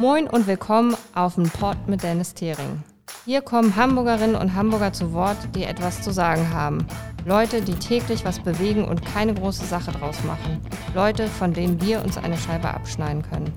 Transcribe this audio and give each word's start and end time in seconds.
Moin 0.00 0.28
und 0.28 0.46
willkommen 0.46 0.96
auf 1.16 1.34
dem 1.34 1.50
Pod 1.50 1.76
mit 1.88 2.04
Dennis 2.04 2.32
Thering. 2.32 2.84
Hier 3.24 3.42
kommen 3.42 3.74
Hamburgerinnen 3.74 4.36
und 4.36 4.54
Hamburger 4.54 4.92
zu 4.92 5.12
Wort, 5.12 5.36
die 5.56 5.64
etwas 5.64 6.02
zu 6.02 6.12
sagen 6.12 6.54
haben. 6.54 6.86
Leute, 7.26 7.60
die 7.62 7.74
täglich 7.74 8.24
was 8.24 8.38
bewegen 8.38 8.84
und 8.84 9.04
keine 9.04 9.34
große 9.34 9.66
Sache 9.66 9.90
draus 9.90 10.22
machen. 10.22 10.60
Leute, 10.94 11.26
von 11.26 11.52
denen 11.52 11.80
wir 11.80 12.04
uns 12.04 12.16
eine 12.16 12.36
Scheibe 12.36 12.68
abschneiden 12.68 13.22
können. 13.22 13.52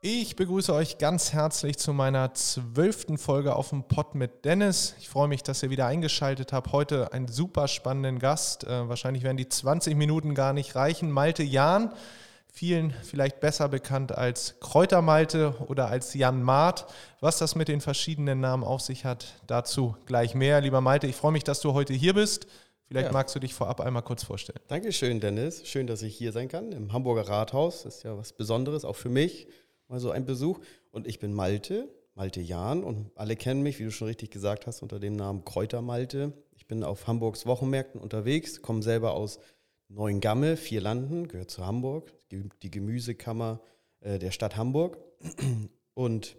Ich 0.00 0.36
begrüße 0.36 0.72
euch 0.72 0.98
ganz 0.98 1.32
herzlich 1.32 1.76
zu 1.76 1.92
meiner 1.92 2.32
zwölften 2.32 3.18
Folge 3.18 3.56
auf 3.56 3.70
dem 3.70 3.82
Pod 3.82 4.14
mit 4.14 4.44
Dennis. 4.44 4.94
Ich 5.00 5.08
freue 5.08 5.26
mich, 5.26 5.42
dass 5.42 5.60
ihr 5.64 5.70
wieder 5.70 5.86
eingeschaltet 5.86 6.52
habt. 6.52 6.70
Heute 6.70 7.12
einen 7.12 7.26
super 7.26 7.66
spannenden 7.66 8.20
Gast. 8.20 8.62
Äh, 8.62 8.88
wahrscheinlich 8.88 9.24
werden 9.24 9.36
die 9.38 9.48
20 9.48 9.96
Minuten 9.96 10.36
gar 10.36 10.52
nicht 10.52 10.76
reichen. 10.76 11.10
Malte 11.10 11.42
Jahn, 11.42 11.92
vielen 12.46 12.92
vielleicht 13.02 13.40
besser 13.40 13.68
bekannt 13.68 14.16
als 14.16 14.60
Kräutermalte 14.60 15.56
oder 15.66 15.88
als 15.88 16.14
Jan 16.14 16.44
Maat. 16.44 16.86
Was 17.18 17.38
das 17.38 17.56
mit 17.56 17.66
den 17.66 17.80
verschiedenen 17.80 18.38
Namen 18.38 18.62
auf 18.62 18.82
sich 18.82 19.04
hat, 19.04 19.40
dazu 19.48 19.96
gleich 20.06 20.36
mehr. 20.36 20.60
Lieber 20.60 20.80
Malte, 20.80 21.08
ich 21.08 21.16
freue 21.16 21.32
mich, 21.32 21.42
dass 21.42 21.58
du 21.58 21.72
heute 21.72 21.92
hier 21.92 22.14
bist. 22.14 22.46
Vielleicht 22.86 23.08
ja. 23.08 23.12
magst 23.12 23.34
du 23.34 23.40
dich 23.40 23.52
vorab 23.52 23.80
einmal 23.80 24.04
kurz 24.04 24.22
vorstellen. 24.22 24.60
Dankeschön, 24.68 25.18
Dennis. 25.18 25.66
Schön, 25.66 25.88
dass 25.88 26.02
ich 26.02 26.16
hier 26.16 26.30
sein 26.30 26.46
kann 26.46 26.70
im 26.70 26.92
Hamburger 26.92 27.28
Rathaus. 27.28 27.82
Das 27.82 27.96
ist 27.96 28.04
ja 28.04 28.16
was 28.16 28.32
Besonderes, 28.32 28.84
auch 28.84 28.96
für 28.96 29.10
mich 29.10 29.48
mal 29.88 30.00
so 30.00 30.10
ein 30.10 30.24
Besuch. 30.24 30.60
Und 30.90 31.06
ich 31.06 31.18
bin 31.18 31.32
Malte, 31.32 31.88
Malte 32.14 32.40
Jahn 32.40 32.84
und 32.84 33.10
alle 33.14 33.36
kennen 33.36 33.62
mich, 33.62 33.78
wie 33.78 33.84
du 33.84 33.90
schon 33.90 34.08
richtig 34.08 34.30
gesagt 34.30 34.66
hast, 34.66 34.82
unter 34.82 34.98
dem 34.98 35.16
Namen 35.16 35.44
Kräutermalte. 35.44 36.32
Ich 36.56 36.66
bin 36.66 36.84
auf 36.84 37.06
Hamburgs 37.06 37.46
Wochenmärkten 37.46 38.00
unterwegs, 38.00 38.60
komme 38.62 38.82
selber 38.82 39.14
aus 39.14 39.38
Neuengamme, 39.88 40.56
vier 40.56 40.80
Landen, 40.80 41.28
gehört 41.28 41.50
zu 41.50 41.64
Hamburg, 41.64 42.12
die 42.30 42.70
Gemüsekammer 42.70 43.60
äh, 44.00 44.18
der 44.18 44.32
Stadt 44.32 44.56
Hamburg. 44.56 44.98
Und 45.94 46.36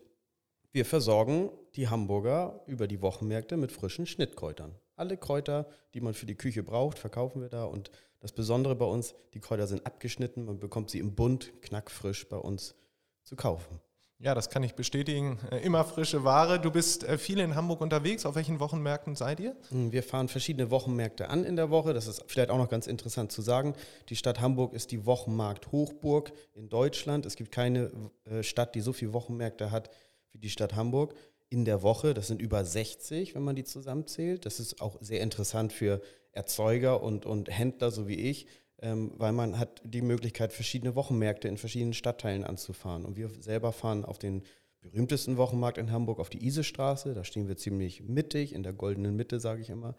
wir 0.71 0.85
versorgen 0.85 1.49
die 1.75 1.87
Hamburger 1.87 2.61
über 2.67 2.87
die 2.87 3.01
Wochenmärkte 3.01 3.57
mit 3.57 3.71
frischen 3.71 4.05
Schnittkräutern. 4.05 4.75
Alle 4.95 5.17
Kräuter, 5.17 5.67
die 5.93 6.01
man 6.01 6.13
für 6.13 6.25
die 6.25 6.35
Küche 6.35 6.61
braucht, 6.61 6.99
verkaufen 6.99 7.41
wir 7.41 7.49
da. 7.49 7.63
Und 7.63 7.89
das 8.19 8.33
Besondere 8.33 8.75
bei 8.75 8.85
uns, 8.85 9.15
die 9.33 9.39
Kräuter 9.39 9.65
sind 9.65 9.85
abgeschnitten, 9.85 10.45
man 10.45 10.59
bekommt 10.59 10.89
sie 10.89 10.99
im 10.99 11.15
Bund 11.15 11.53
knackfrisch 11.61 12.27
bei 12.27 12.37
uns 12.37 12.75
zu 13.23 13.35
kaufen. 13.35 13.79
Ja, 14.21 14.35
das 14.35 14.49
kann 14.49 14.63
ich 14.63 14.75
bestätigen. 14.75 15.39
Äh, 15.49 15.59
immer 15.59 15.85
frische 15.85 16.25
Ware. 16.25 16.59
Du 16.59 16.71
bist 16.71 17.05
äh, 17.05 17.17
viel 17.17 17.39
in 17.39 17.55
Hamburg 17.55 17.79
unterwegs. 17.79 18.25
Auf 18.25 18.35
welchen 18.35 18.59
Wochenmärkten 18.59 19.15
seid 19.15 19.39
ihr? 19.39 19.55
Hm, 19.69 19.93
wir 19.93 20.03
fahren 20.03 20.27
verschiedene 20.27 20.69
Wochenmärkte 20.71 21.29
an 21.29 21.45
in 21.45 21.55
der 21.55 21.69
Woche. 21.69 21.93
Das 21.93 22.05
ist 22.05 22.25
vielleicht 22.27 22.49
auch 22.49 22.57
noch 22.57 22.67
ganz 22.67 22.85
interessant 22.85 23.31
zu 23.31 23.41
sagen. 23.41 23.75
Die 24.09 24.17
Stadt 24.17 24.41
Hamburg 24.41 24.73
ist 24.73 24.91
die 24.91 25.05
Wochenmarkt 25.05 25.71
Hochburg 25.71 26.33
in 26.53 26.67
Deutschland. 26.67 27.25
Es 27.25 27.37
gibt 27.37 27.53
keine 27.53 27.91
äh, 28.25 28.43
Stadt, 28.43 28.75
die 28.75 28.81
so 28.81 28.91
viele 28.91 29.13
Wochenmärkte 29.13 29.71
hat 29.71 29.89
wie 30.33 30.37
die 30.37 30.49
Stadt 30.49 30.75
Hamburg 30.75 31.15
in 31.47 31.63
der 31.63 31.81
Woche. 31.81 32.13
Das 32.13 32.27
sind 32.27 32.41
über 32.41 32.65
60, 32.65 33.35
wenn 33.35 33.43
man 33.43 33.55
die 33.55 33.63
zusammenzählt. 33.63 34.45
Das 34.45 34.59
ist 34.59 34.81
auch 34.81 34.97
sehr 34.99 35.21
interessant 35.21 35.71
für 35.71 36.01
Erzeuger 36.33 37.01
und, 37.01 37.25
und 37.25 37.49
Händler, 37.49 37.89
so 37.89 38.09
wie 38.09 38.15
ich, 38.15 38.47
ähm, 38.81 39.11
weil 39.17 39.31
man 39.31 39.59
hat 39.59 39.81
die 39.83 40.01
Möglichkeit, 40.01 40.53
verschiedene 40.53 40.95
Wochenmärkte 40.95 41.47
in 41.47 41.57
verschiedenen 41.57 41.93
Stadtteilen 41.93 42.43
anzufahren. 42.43 43.05
Und 43.05 43.17
wir 43.17 43.29
selber 43.39 43.71
fahren 43.71 44.05
auf 44.05 44.19
den 44.19 44.43
berühmtesten 44.81 45.37
Wochenmarkt 45.37 45.77
in 45.77 45.91
Hamburg 45.91 46.19
auf 46.19 46.29
die 46.29 46.45
Isestraße. 46.45 47.13
Da 47.13 47.23
stehen 47.23 47.47
wir 47.47 47.57
ziemlich 47.57 48.03
mittig, 48.03 48.53
in 48.53 48.63
der 48.63 48.73
goldenen 48.73 49.15
Mitte, 49.15 49.39
sage 49.39 49.61
ich 49.61 49.69
immer. 49.69 49.95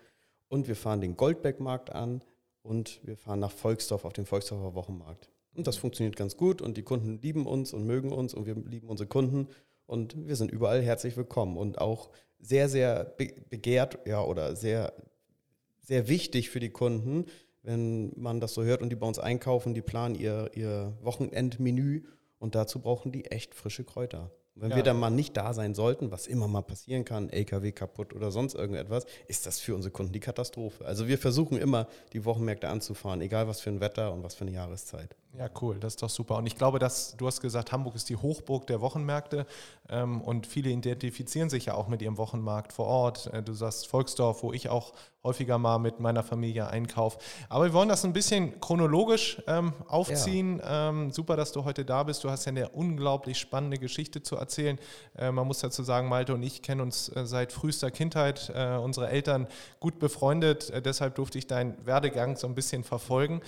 Und 0.48 0.68
wir 0.68 0.76
fahren 0.76 1.00
den 1.00 1.16
Goldbeckmarkt 1.16 1.90
an 1.90 2.22
und 2.62 3.00
wir 3.04 3.16
fahren 3.16 3.40
nach 3.40 3.52
Volksdorf 3.52 4.04
auf 4.04 4.12
den 4.12 4.26
Volksdorfer 4.26 4.74
Wochenmarkt. 4.74 5.30
Und 5.54 5.66
das 5.66 5.76
funktioniert 5.76 6.16
ganz 6.16 6.36
gut 6.36 6.62
und 6.62 6.76
die 6.76 6.82
Kunden 6.82 7.20
lieben 7.20 7.46
uns 7.46 7.72
und 7.72 7.86
mögen 7.86 8.12
uns 8.12 8.34
und 8.34 8.46
wir 8.46 8.54
lieben 8.54 8.88
unsere 8.88 9.08
Kunden 9.08 9.48
und 9.86 10.28
wir 10.28 10.36
sind 10.36 10.52
überall 10.52 10.82
herzlich 10.82 11.16
willkommen 11.16 11.56
und 11.56 11.80
auch 11.80 12.10
sehr, 12.38 12.68
sehr 12.68 13.16
begehrt 13.48 13.98
ja, 14.06 14.22
oder 14.22 14.54
sehr, 14.54 14.92
sehr 15.80 16.08
wichtig 16.08 16.50
für 16.50 16.60
die 16.60 16.70
Kunden, 16.70 17.26
wenn 17.62 18.12
man 18.16 18.40
das 18.40 18.54
so 18.54 18.62
hört 18.62 18.82
und 18.82 18.90
die 18.90 18.96
bei 18.96 19.06
uns 19.06 19.18
einkaufen, 19.18 19.74
die 19.74 19.82
planen 19.82 20.14
ihr, 20.14 20.50
ihr 20.54 20.96
Wochenendmenü 21.02 22.04
und 22.38 22.54
dazu 22.54 22.80
brauchen 22.80 23.12
die 23.12 23.26
echt 23.26 23.54
frische 23.54 23.84
Kräuter. 23.84 24.30
Wenn 24.54 24.70
ja. 24.70 24.76
wir 24.76 24.82
dann 24.82 24.98
mal 24.98 25.10
nicht 25.10 25.36
da 25.36 25.54
sein 25.54 25.74
sollten, 25.74 26.10
was 26.10 26.26
immer 26.26 26.48
mal 26.48 26.62
passieren 26.62 27.04
kann, 27.04 27.30
LKW 27.30 27.72
kaputt 27.72 28.12
oder 28.12 28.30
sonst 28.30 28.54
irgendetwas, 28.54 29.06
ist 29.26 29.46
das 29.46 29.60
für 29.60 29.74
unsere 29.74 29.92
Kunden 29.92 30.12
die 30.12 30.20
Katastrophe. 30.20 30.84
Also 30.84 31.08
wir 31.08 31.18
versuchen 31.18 31.56
immer, 31.56 31.86
die 32.12 32.24
Wochenmärkte 32.24 32.68
anzufahren, 32.68 33.20
egal 33.20 33.46
was 33.48 33.60
für 33.60 33.70
ein 33.70 33.80
Wetter 33.80 34.12
und 34.12 34.22
was 34.22 34.34
für 34.34 34.42
eine 34.42 34.52
Jahreszeit. 34.52 35.16
Ja, 35.38 35.48
cool, 35.62 35.78
das 35.78 35.94
ist 35.94 36.02
doch 36.02 36.10
super. 36.10 36.36
Und 36.36 36.46
ich 36.46 36.56
glaube, 36.56 36.80
dass 36.80 37.16
du 37.16 37.26
hast 37.26 37.40
gesagt, 37.40 37.70
Hamburg 37.70 37.94
ist 37.94 38.08
die 38.08 38.16
Hochburg 38.16 38.66
der 38.66 38.80
Wochenmärkte 38.80 39.46
ähm, 39.88 40.20
und 40.22 40.46
viele 40.46 40.70
identifizieren 40.70 41.48
sich 41.48 41.66
ja 41.66 41.74
auch 41.74 41.86
mit 41.86 42.02
ihrem 42.02 42.18
Wochenmarkt 42.18 42.72
vor 42.72 42.86
Ort. 42.86 43.28
Äh, 43.32 43.42
du 43.42 43.52
sagst 43.52 43.86
Volksdorf, 43.86 44.42
wo 44.42 44.52
ich 44.52 44.68
auch 44.68 44.92
häufiger 45.22 45.58
mal 45.58 45.78
mit 45.78 46.00
meiner 46.00 46.22
Familie 46.22 46.68
einkaufe. 46.68 47.18
Aber 47.48 47.64
wir 47.64 47.72
wollen 47.72 47.88
das 47.88 48.04
ein 48.04 48.12
bisschen 48.12 48.58
chronologisch 48.60 49.42
ähm, 49.46 49.72
aufziehen. 49.86 50.58
Ja. 50.58 50.88
Ähm, 50.88 51.10
super, 51.10 51.36
dass 51.36 51.52
du 51.52 51.64
heute 51.64 51.84
da 51.84 52.02
bist. 52.02 52.24
Du 52.24 52.30
hast 52.30 52.46
ja 52.46 52.50
eine 52.50 52.70
unglaublich 52.70 53.38
spannende 53.38 53.78
Geschichte 53.78 54.22
zu 54.22 54.36
erzählen. 54.36 54.78
Äh, 55.16 55.30
man 55.30 55.46
muss 55.46 55.60
dazu 55.60 55.82
sagen, 55.82 56.08
Malte 56.08 56.34
und 56.34 56.42
ich 56.42 56.62
kennen 56.62 56.80
uns 56.80 57.08
äh, 57.14 57.26
seit 57.26 57.52
frühester 57.52 57.90
Kindheit, 57.90 58.50
äh, 58.54 58.76
unsere 58.76 59.10
Eltern 59.10 59.46
gut 59.78 59.98
befreundet. 59.98 60.70
Äh, 60.70 60.80
deshalb 60.80 61.16
durfte 61.16 61.38
ich 61.38 61.46
deinen 61.46 61.74
Werdegang 61.86 62.36
so 62.36 62.46
ein 62.46 62.54
bisschen 62.54 62.82
verfolgen. 62.82 63.42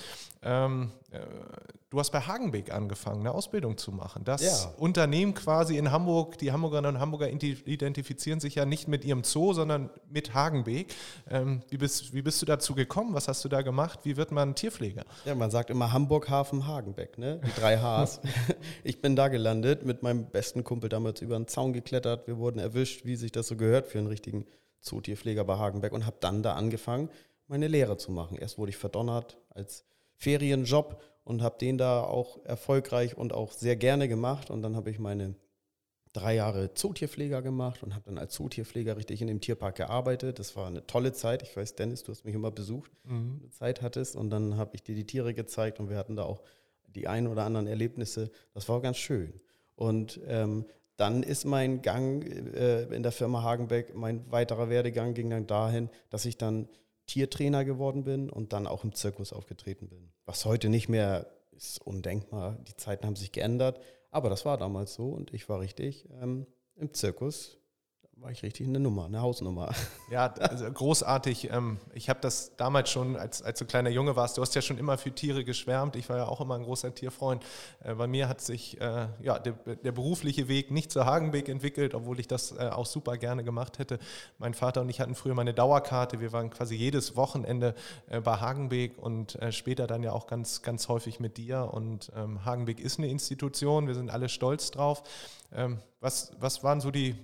Du 1.92 1.98
hast 1.98 2.10
bei 2.10 2.20
Hagenbeck 2.20 2.72
angefangen, 2.72 3.20
eine 3.20 3.32
Ausbildung 3.32 3.76
zu 3.76 3.92
machen. 3.92 4.24
Das 4.24 4.40
ja. 4.40 4.72
Unternehmen 4.78 5.34
quasi 5.34 5.76
in 5.76 5.92
Hamburg, 5.92 6.38
die 6.38 6.50
Hamburgerinnen 6.50 6.94
und 6.94 7.00
Hamburger 7.02 7.28
identifizieren 7.28 8.40
sich 8.40 8.54
ja 8.54 8.64
nicht 8.64 8.88
mit 8.88 9.04
ihrem 9.04 9.24
Zoo, 9.24 9.52
sondern 9.52 9.90
mit 10.08 10.32
Hagenbeck. 10.32 10.94
Ähm, 11.28 11.60
wie, 11.68 11.76
bist, 11.76 12.14
wie 12.14 12.22
bist 12.22 12.40
du 12.40 12.46
dazu 12.46 12.74
gekommen? 12.74 13.12
Was 13.12 13.28
hast 13.28 13.44
du 13.44 13.50
da 13.50 13.60
gemacht? 13.60 14.00
Wie 14.04 14.16
wird 14.16 14.32
man 14.32 14.54
Tierpfleger? 14.54 15.04
Ja, 15.26 15.34
man 15.34 15.50
sagt 15.50 15.68
immer 15.68 15.92
Hamburg, 15.92 16.30
Hafen, 16.30 16.66
Hagenbeck, 16.66 17.18
ne? 17.18 17.42
die 17.44 17.60
drei 17.60 17.76
Hs. 17.76 18.22
ich 18.84 19.02
bin 19.02 19.14
da 19.14 19.28
gelandet, 19.28 19.84
mit 19.84 20.02
meinem 20.02 20.24
besten 20.24 20.64
Kumpel 20.64 20.88
damals 20.88 21.20
über 21.20 21.36
den 21.36 21.46
Zaun 21.46 21.74
geklettert. 21.74 22.26
Wir 22.26 22.38
wurden 22.38 22.58
erwischt, 22.58 23.04
wie 23.04 23.16
sich 23.16 23.32
das 23.32 23.48
so 23.48 23.56
gehört 23.56 23.86
für 23.86 23.98
einen 23.98 24.06
richtigen 24.06 24.46
Zootierpfleger 24.80 25.44
bei 25.44 25.58
Hagenbeck 25.58 25.92
und 25.92 26.06
habe 26.06 26.16
dann 26.20 26.42
da 26.42 26.54
angefangen, 26.54 27.10
meine 27.48 27.68
Lehre 27.68 27.98
zu 27.98 28.12
machen. 28.12 28.38
Erst 28.38 28.56
wurde 28.56 28.70
ich 28.70 28.78
verdonnert 28.78 29.36
als 29.50 29.84
Ferienjob 30.16 31.02
und 31.24 31.42
habe 31.42 31.58
den 31.58 31.78
da 31.78 32.02
auch 32.02 32.44
erfolgreich 32.44 33.16
und 33.16 33.32
auch 33.32 33.52
sehr 33.52 33.76
gerne 33.76 34.08
gemacht. 34.08 34.50
Und 34.50 34.62
dann 34.62 34.76
habe 34.76 34.90
ich 34.90 34.98
meine 34.98 35.34
drei 36.12 36.34
Jahre 36.34 36.74
Zootierpfleger 36.74 37.42
gemacht 37.42 37.82
und 37.82 37.94
habe 37.94 38.04
dann 38.06 38.18
als 38.18 38.34
Zootierpfleger 38.34 38.96
richtig 38.96 39.22
in 39.22 39.28
dem 39.28 39.40
Tierpark 39.40 39.76
gearbeitet. 39.76 40.38
Das 40.38 40.56
war 40.56 40.66
eine 40.66 40.86
tolle 40.86 41.12
Zeit. 41.12 41.42
Ich 41.42 41.56
weiß, 41.56 41.74
Dennis, 41.76 42.02
du 42.02 42.12
hast 42.12 42.24
mich 42.24 42.34
immer 42.34 42.50
besucht, 42.50 42.90
mhm. 43.04 43.40
eine 43.40 43.50
Zeit 43.50 43.82
hattest. 43.82 44.16
Und 44.16 44.30
dann 44.30 44.56
habe 44.56 44.72
ich 44.74 44.82
dir 44.82 44.94
die 44.94 45.06
Tiere 45.06 45.32
gezeigt 45.32 45.80
und 45.80 45.88
wir 45.88 45.96
hatten 45.96 46.16
da 46.16 46.24
auch 46.24 46.42
die 46.86 47.08
ein 47.08 47.26
oder 47.26 47.44
anderen 47.44 47.66
Erlebnisse. 47.66 48.30
Das 48.52 48.68
war 48.68 48.80
ganz 48.80 48.98
schön. 48.98 49.32
Und 49.74 50.20
ähm, 50.26 50.66
dann 50.96 51.22
ist 51.22 51.44
mein 51.44 51.82
Gang 51.82 52.22
äh, 52.54 52.82
in 52.94 53.02
der 53.02 53.12
Firma 53.12 53.42
Hagenbeck, 53.42 53.94
mein 53.94 54.30
weiterer 54.30 54.68
Werdegang 54.68 55.14
ging 55.14 55.30
dann 55.30 55.46
dahin, 55.46 55.88
dass 56.10 56.26
ich 56.26 56.36
dann 56.36 56.68
Tiertrainer 57.12 57.66
geworden 57.66 58.04
bin 58.04 58.30
und 58.30 58.54
dann 58.54 58.66
auch 58.66 58.84
im 58.84 58.94
Zirkus 58.94 59.34
aufgetreten 59.34 59.90
bin. 59.90 60.12
Was 60.24 60.46
heute 60.46 60.70
nicht 60.70 60.88
mehr 60.88 61.26
ist 61.50 61.78
undenkbar. 61.82 62.56
Die 62.66 62.74
Zeiten 62.74 63.06
haben 63.06 63.16
sich 63.16 63.32
geändert. 63.32 63.78
Aber 64.10 64.30
das 64.30 64.46
war 64.46 64.56
damals 64.56 64.94
so 64.94 65.10
und 65.10 65.34
ich 65.34 65.46
war 65.46 65.60
richtig 65.60 66.08
ähm, 66.22 66.46
im 66.74 66.94
Zirkus 66.94 67.58
war 68.22 68.30
ich 68.30 68.42
richtig 68.44 68.68
eine 68.68 68.78
Nummer, 68.78 69.06
eine 69.06 69.20
Hausnummer. 69.20 69.74
Ja, 70.10 70.26
also 70.26 70.70
großartig. 70.70 71.50
Ähm, 71.50 71.78
ich 71.94 72.10
habe 72.10 72.20
das 72.20 72.54
damals 72.56 72.90
schon, 72.90 73.16
als, 73.16 73.40
als 73.40 73.58
du 73.58 73.64
kleiner 73.64 73.88
Junge 73.88 74.14
warst, 74.14 74.36
du 74.36 74.42
hast 74.42 74.54
ja 74.54 74.60
schon 74.60 74.76
immer 74.76 74.98
für 74.98 75.10
Tiere 75.10 75.42
geschwärmt. 75.42 75.96
Ich 75.96 76.10
war 76.10 76.18
ja 76.18 76.26
auch 76.26 76.42
immer 76.42 76.54
ein 76.54 76.64
großer 76.64 76.94
Tierfreund. 76.94 77.42
Äh, 77.82 77.94
bei 77.94 78.06
mir 78.06 78.28
hat 78.28 78.42
sich 78.42 78.78
äh, 78.78 79.06
ja, 79.22 79.38
der, 79.38 79.52
der 79.52 79.92
berufliche 79.92 80.48
Weg 80.48 80.70
nicht 80.70 80.92
zur 80.92 81.06
Hagenbeek 81.06 81.48
entwickelt, 81.48 81.94
obwohl 81.94 82.20
ich 82.20 82.28
das 82.28 82.52
äh, 82.52 82.68
auch 82.68 82.84
super 82.84 83.16
gerne 83.16 83.42
gemacht 83.42 83.78
hätte. 83.78 83.98
Mein 84.38 84.52
Vater 84.52 84.82
und 84.82 84.90
ich 84.90 85.00
hatten 85.00 85.14
früher 85.14 85.34
meine 85.34 85.54
Dauerkarte. 85.54 86.20
Wir 86.20 86.32
waren 86.32 86.50
quasi 86.50 86.74
jedes 86.74 87.16
Wochenende 87.16 87.74
bei 88.22 88.36
Hagenbeek 88.36 88.98
und 88.98 89.38
später 89.50 89.86
dann 89.86 90.02
ja 90.02 90.12
auch 90.12 90.26
ganz, 90.26 90.60
ganz 90.60 90.88
häufig 90.88 91.20
mit 91.20 91.38
dir. 91.38 91.70
Und 91.72 92.12
ähm, 92.14 92.44
Hagenbeek 92.44 92.80
ist 92.80 92.98
eine 92.98 93.08
Institution, 93.08 93.86
wir 93.86 93.94
sind 93.94 94.10
alle 94.10 94.28
stolz 94.28 94.70
drauf. 94.70 95.02
Ähm, 95.52 95.78
was, 96.00 96.32
was 96.38 96.62
waren 96.62 96.80
so 96.80 96.90
die 96.90 97.16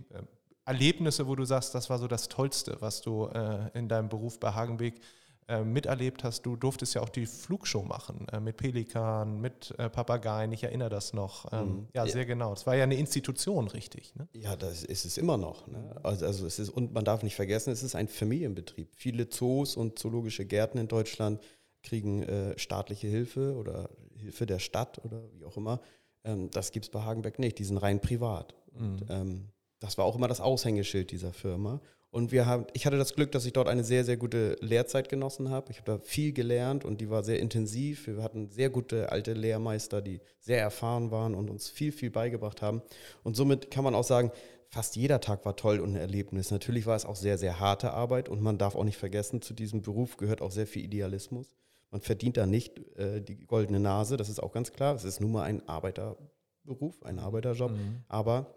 Erlebnisse, 0.69 1.27
wo 1.27 1.35
du 1.35 1.45
sagst, 1.45 1.75
das 1.75 1.89
war 1.91 1.99
so 1.99 2.07
das 2.07 2.29
Tollste, 2.29 2.77
was 2.81 3.01
du 3.01 3.27
äh, 3.27 3.71
in 3.75 3.89
deinem 3.89 4.09
Beruf 4.09 4.39
bei 4.39 4.53
Hagenbeek 4.53 5.01
äh, 5.49 5.65
miterlebt 5.65 6.25
hast? 6.25 6.43
Du 6.43 6.57
durftest 6.57 6.95
ja 6.95 7.01
auch 7.01 7.09
die 7.09 7.25
Flugshow 7.25 7.83
machen 7.83 8.27
äh, 8.31 8.39
mit 8.39 8.59
Pelikan, 8.59 9.41
mit 9.41 9.75
äh, 9.79 9.89
Papageien, 9.89 10.53
ich 10.53 10.65
erinnere 10.65 10.91
das 10.91 11.15
noch. 11.15 11.51
Ähm, 11.53 11.69
mhm. 11.69 11.89
Ja, 11.95 12.07
sehr 12.07 12.23
ja. 12.23 12.25
genau. 12.25 12.53
Es 12.53 12.67
war 12.67 12.77
ja 12.77 12.83
eine 12.83 12.97
Institution, 12.97 13.67
richtig. 13.69 14.15
Ne? 14.15 14.29
Ja, 14.35 14.57
das 14.57 14.85
ist 14.85 15.07
es 15.07 15.17
immer 15.17 15.39
noch. 15.39 15.67
Ne? 15.67 15.97
Also, 16.03 16.27
also 16.27 16.47
es 16.47 16.59
ist, 16.59 16.69
und 16.69 16.93
man 16.93 17.07
darf 17.07 17.23
nicht 17.23 17.35
vergessen, 17.35 17.73
es 17.73 17.83
ist 17.83 17.95
ein 17.95 18.09
Familienbetrieb. 18.09 18.91
Viele 18.95 19.31
Zoos 19.31 19.75
und 19.75 19.99
zoologische 19.99 20.45
Gärten 20.45 20.77
in 20.77 20.89
Deutschland 20.89 21.41
kriegen 21.83 22.23
äh, 22.25 22.59
staatliche 22.59 23.09
Hilfe 23.09 23.55
oder 23.55 23.89
Hilfe 24.19 24.45
der 24.45 24.59
Stadt 24.59 25.03
oder 25.03 25.23
wie 25.33 25.47
auch 25.47 25.57
immer. 25.57 25.81
Ähm, 26.25 26.51
das 26.51 26.73
gibt 26.73 26.85
es 26.85 26.91
bei 26.91 27.01
Hagenbeck 27.01 27.39
nicht, 27.39 27.59
die 27.59 27.65
sind 27.65 27.79
rein 27.79 28.01
privat. 28.01 28.55
Mhm. 28.75 28.85
Und, 28.85 29.07
ähm, 29.09 29.49
das 29.81 29.99
war 29.99 30.05
auch 30.05 30.17
immer 30.17 30.29
das 30.29 30.41
Aushängeschild 30.41 31.11
dieser 31.11 31.33
Firma. 31.33 31.81
Und 32.11 32.33
wir 32.33 32.47
haben, 32.47 32.67
ich 32.73 32.87
hatte 32.87 32.97
das 32.97 33.15
Glück, 33.15 33.33
dass 33.33 33.45
ich 33.45 33.53
dort 33.53 33.69
eine 33.69 33.85
sehr, 33.85 34.03
sehr 34.03 34.17
gute 34.17 34.57
Lehrzeit 34.61 35.11
genossen 35.11 35.51
habe. 35.51 35.71
Ich 35.71 35.79
habe 35.79 35.93
da 35.93 35.99
viel 35.99 36.33
gelernt 36.33 36.87
und 36.87 37.03
die 37.03 37.11
war 37.11 37.23
sehr 37.23 37.39
intensiv. 37.39 38.07
Wir 38.07 38.23
hatten 38.23 38.49
sehr 38.49 38.71
gute 38.71 39.13
alte 39.13 39.35
Lehrmeister, 39.35 40.01
die 40.01 40.21
sehr 40.41 40.61
erfahren 40.61 41.11
waren 41.11 41.35
und 41.35 41.51
uns 41.51 41.69
viel, 41.69 41.93
viel 41.93 42.11
beigebracht 42.11 42.63
haben. 42.63 42.81
Und 43.25 43.37
somit 43.37 43.71
kann 43.71 43.85
man 43.85 43.95
auch 43.95 44.05
sagen, 44.05 44.33
fast 44.71 44.97
jeder 44.97 45.21
Tag 45.21 45.45
war 45.45 45.57
toll 45.57 45.81
und 45.81 45.91
ein 45.91 45.97
Erlebnis. 45.97 46.51
Natürlich 46.51 46.87
war 46.87 46.97
es 46.97 47.05
auch 47.05 47.17
sehr, 47.17 47.37
sehr 47.37 47.61
harte 47.61 47.93
Arbeit 47.93 48.31
und 48.31 48.41
man 48.41 48.57
darf 48.57 48.75
auch 48.75 48.85
nicht 48.85 48.99
vergessen, 48.99 49.43
zu 49.43 49.53
diesem 49.53 49.83
Beruf 49.83 50.17
gehört 50.17 50.41
auch 50.41 50.51
sehr 50.51 50.67
viel 50.67 50.85
Idealismus. 50.85 51.55
Man 51.91 52.01
verdient 52.01 52.37
da 52.37 52.47
nicht 52.47 52.79
äh, 52.97 53.21
die 53.21 53.47
goldene 53.47 53.81
Nase, 53.81 54.17
das 54.17 54.29
ist 54.29 54.43
auch 54.43 54.53
ganz 54.53 54.73
klar. 54.73 54.95
Es 54.95 55.05
ist 55.05 55.21
nun 55.21 55.33
mal 55.33 55.45
ein 55.45 55.67
Arbeiterberuf, 55.69 57.03
ein 57.03 57.19
Arbeiterjob. 57.19 57.71
Mhm. 57.71 58.03
Aber 58.09 58.55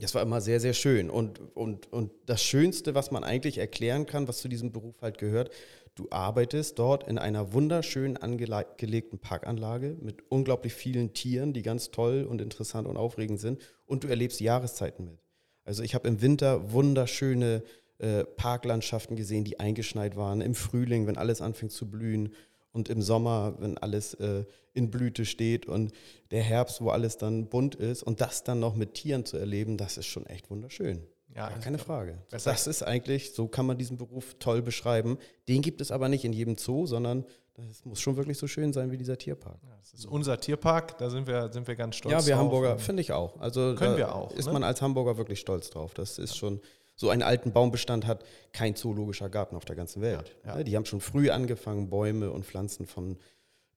das 0.00 0.14
war 0.14 0.22
immer 0.22 0.40
sehr, 0.40 0.60
sehr 0.60 0.72
schön. 0.72 1.10
Und, 1.10 1.40
und, 1.54 1.92
und 1.92 2.10
das 2.26 2.42
Schönste, 2.42 2.94
was 2.94 3.10
man 3.10 3.24
eigentlich 3.24 3.58
erklären 3.58 4.06
kann, 4.06 4.26
was 4.26 4.38
zu 4.38 4.48
diesem 4.48 4.72
Beruf 4.72 5.00
halt 5.02 5.18
gehört, 5.18 5.50
du 5.94 6.08
arbeitest 6.10 6.78
dort 6.78 7.06
in 7.06 7.18
einer 7.18 7.52
wunderschön 7.52 8.16
angelegten 8.16 9.18
Parkanlage 9.18 9.96
mit 10.00 10.24
unglaublich 10.28 10.72
vielen 10.72 11.12
Tieren, 11.12 11.52
die 11.52 11.62
ganz 11.62 11.90
toll 11.90 12.26
und 12.28 12.40
interessant 12.40 12.88
und 12.88 12.96
aufregend 12.96 13.40
sind. 13.40 13.60
Und 13.86 14.04
du 14.04 14.08
erlebst 14.08 14.40
Jahreszeiten 14.40 15.04
mit. 15.04 15.18
Also 15.64 15.82
ich 15.82 15.94
habe 15.94 16.08
im 16.08 16.22
Winter 16.22 16.72
wunderschöne 16.72 17.62
äh, 17.98 18.24
Parklandschaften 18.24 19.14
gesehen, 19.14 19.44
die 19.44 19.60
eingeschneit 19.60 20.16
waren. 20.16 20.40
Im 20.40 20.54
Frühling, 20.54 21.06
wenn 21.06 21.18
alles 21.18 21.42
anfängt 21.42 21.72
zu 21.72 21.90
blühen 21.90 22.32
und 22.72 22.88
im 22.88 23.02
Sommer, 23.02 23.54
wenn 23.58 23.78
alles 23.78 24.14
äh, 24.14 24.44
in 24.72 24.90
Blüte 24.90 25.24
steht 25.24 25.66
und 25.66 25.92
der 26.30 26.42
Herbst, 26.42 26.80
wo 26.80 26.90
alles 26.90 27.18
dann 27.18 27.48
bunt 27.48 27.74
ist 27.74 28.02
und 28.02 28.20
das 28.20 28.44
dann 28.44 28.60
noch 28.60 28.74
mit 28.74 28.94
Tieren 28.94 29.24
zu 29.24 29.36
erleben, 29.36 29.76
das 29.76 29.96
ist 29.96 30.06
schon 30.06 30.26
echt 30.26 30.50
wunderschön. 30.50 31.06
Ja, 31.34 31.48
Gar 31.48 31.60
keine 31.60 31.78
Frage. 31.78 32.18
Das 32.30 32.66
ist 32.66 32.82
eigentlich, 32.82 33.32
so 33.34 33.46
kann 33.46 33.64
man 33.64 33.78
diesen 33.78 33.96
Beruf 33.96 34.34
toll 34.38 34.62
beschreiben. 34.62 35.16
Den 35.48 35.62
gibt 35.62 35.80
es 35.80 35.92
aber 35.92 36.08
nicht 36.08 36.24
in 36.24 36.32
jedem 36.32 36.58
Zoo, 36.58 36.86
sondern 36.86 37.24
das 37.54 37.84
muss 37.84 38.00
schon 38.00 38.16
wirklich 38.16 38.38
so 38.38 38.46
schön 38.46 38.72
sein 38.72 38.90
wie 38.90 38.96
dieser 38.96 39.18
Tierpark. 39.18 39.58
Ja, 39.62 39.76
das 39.78 39.92
ist 39.92 40.06
unser 40.06 40.40
Tierpark, 40.40 40.98
da 40.98 41.10
sind 41.10 41.26
wir, 41.26 41.52
sind 41.52 41.66
wir 41.68 41.76
ganz 41.76 41.96
stolz 41.96 42.12
drauf. 42.12 42.22
Ja, 42.22 42.26
wir 42.26 42.34
drauf. 42.34 42.44
Hamburger, 42.44 42.78
finde 42.78 43.02
ich 43.02 43.12
auch. 43.12 43.38
Also 43.40 43.74
können 43.74 43.96
wir 43.96 44.14
auch. 44.14 44.32
Ist 44.32 44.46
ne? 44.46 44.52
man 44.52 44.64
als 44.64 44.80
Hamburger 44.82 45.18
wirklich 45.18 45.40
stolz 45.40 45.70
drauf. 45.70 45.94
Das 45.94 46.18
ist 46.18 46.36
schon 46.36 46.60
so 47.00 47.08
einen 47.08 47.22
alten 47.22 47.50
Baumbestand 47.52 48.06
hat 48.06 48.26
kein 48.52 48.76
zoologischer 48.76 49.30
Garten 49.30 49.56
auf 49.56 49.64
der 49.64 49.74
ganzen 49.74 50.02
Welt. 50.02 50.36
Ja, 50.44 50.58
ja. 50.58 50.62
Die 50.62 50.76
haben 50.76 50.84
schon 50.84 51.00
früh 51.00 51.30
angefangen, 51.30 51.88
Bäume 51.88 52.30
und 52.30 52.44
Pflanzen 52.44 52.86
von 52.86 53.16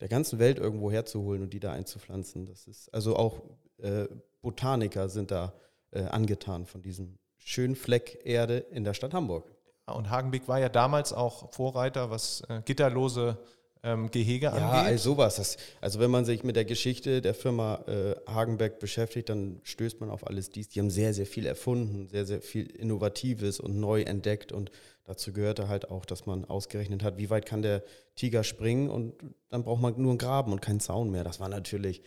der 0.02 0.10
ganzen 0.10 0.40
Welt 0.40 0.60
irgendwo 0.60 0.92
herzuholen 0.92 1.42
und 1.42 1.54
die 1.54 1.62
da 1.62 1.72
einzupflanzen. 1.72 2.46
Das 2.46 2.68
ist 2.68 2.94
also 2.94 3.16
auch 3.16 3.42
äh, 3.78 4.08
Botaniker 4.42 5.08
sind 5.08 5.32
da 5.32 5.54
äh, 5.92 6.04
angetan 6.04 6.66
von 6.66 6.82
diesem 6.82 7.18
schönen 7.38 7.78
Fleck 7.78 8.20
Erde 8.26 8.58
in 8.58 8.84
der 8.84 8.94
Stadt 8.94 9.14
Hamburg. 9.14 9.50
Und 9.86 10.10
Hagenbeck 10.10 10.50
war 10.50 10.60
ja 10.60 10.68
damals 10.68 11.14
auch 11.14 11.54
Vorreiter, 11.54 12.10
was 12.10 12.42
äh, 12.50 12.62
gitterlose 12.66 13.38
ähm, 13.84 14.10
Gehege 14.10 14.46
ja, 14.46 14.52
angeht. 14.52 14.64
Ja, 14.64 14.82
also 14.82 15.12
sowas. 15.12 15.36
Das, 15.36 15.58
also 15.82 16.00
wenn 16.00 16.10
man 16.10 16.26
sich 16.26 16.44
mit 16.44 16.56
der 16.56 16.66
Geschichte 16.66 17.22
der 17.22 17.34
Firma 17.34 17.84
äh, 17.88 18.16
Hagenbeck 18.28 18.80
beschäftigt, 18.80 19.30
dann 19.30 19.60
stößt 19.64 20.00
man 20.00 20.10
auf 20.10 20.26
alles 20.26 20.50
dies. 20.50 20.70
Die 20.70 20.80
haben 20.80 20.90
sehr, 20.90 21.14
sehr 21.14 21.26
viel 21.26 21.46
erfunden, 21.46 22.08
sehr, 22.08 22.26
sehr 22.26 22.42
viel 22.42 22.68
Innovatives 22.68 23.60
und 23.60 23.80
neu 23.80 24.02
entdeckt 24.02 24.52
und 24.52 24.72
dazu 25.04 25.34
gehörte 25.34 25.68
halt 25.68 25.92
auch, 25.92 26.06
dass 26.06 26.26
man 26.26 26.46
ausgerechnet 26.46 27.04
hat, 27.04 27.18
wie 27.18 27.30
weit 27.30 27.46
kann 27.46 27.62
der 27.62 27.84
Tiger 28.16 28.44
springen 28.44 28.90
und 28.90 29.14
dann 29.50 29.64
braucht 29.64 29.82
man 29.82 30.02
nur 30.02 30.12
einen 30.12 30.18
Graben 30.18 30.54
und 30.54 30.62
keinen 30.62 30.80
Zaun 30.80 31.12
mehr. 31.12 31.24
Das 31.24 31.40
war 31.40 31.50
natürlich 31.50 32.02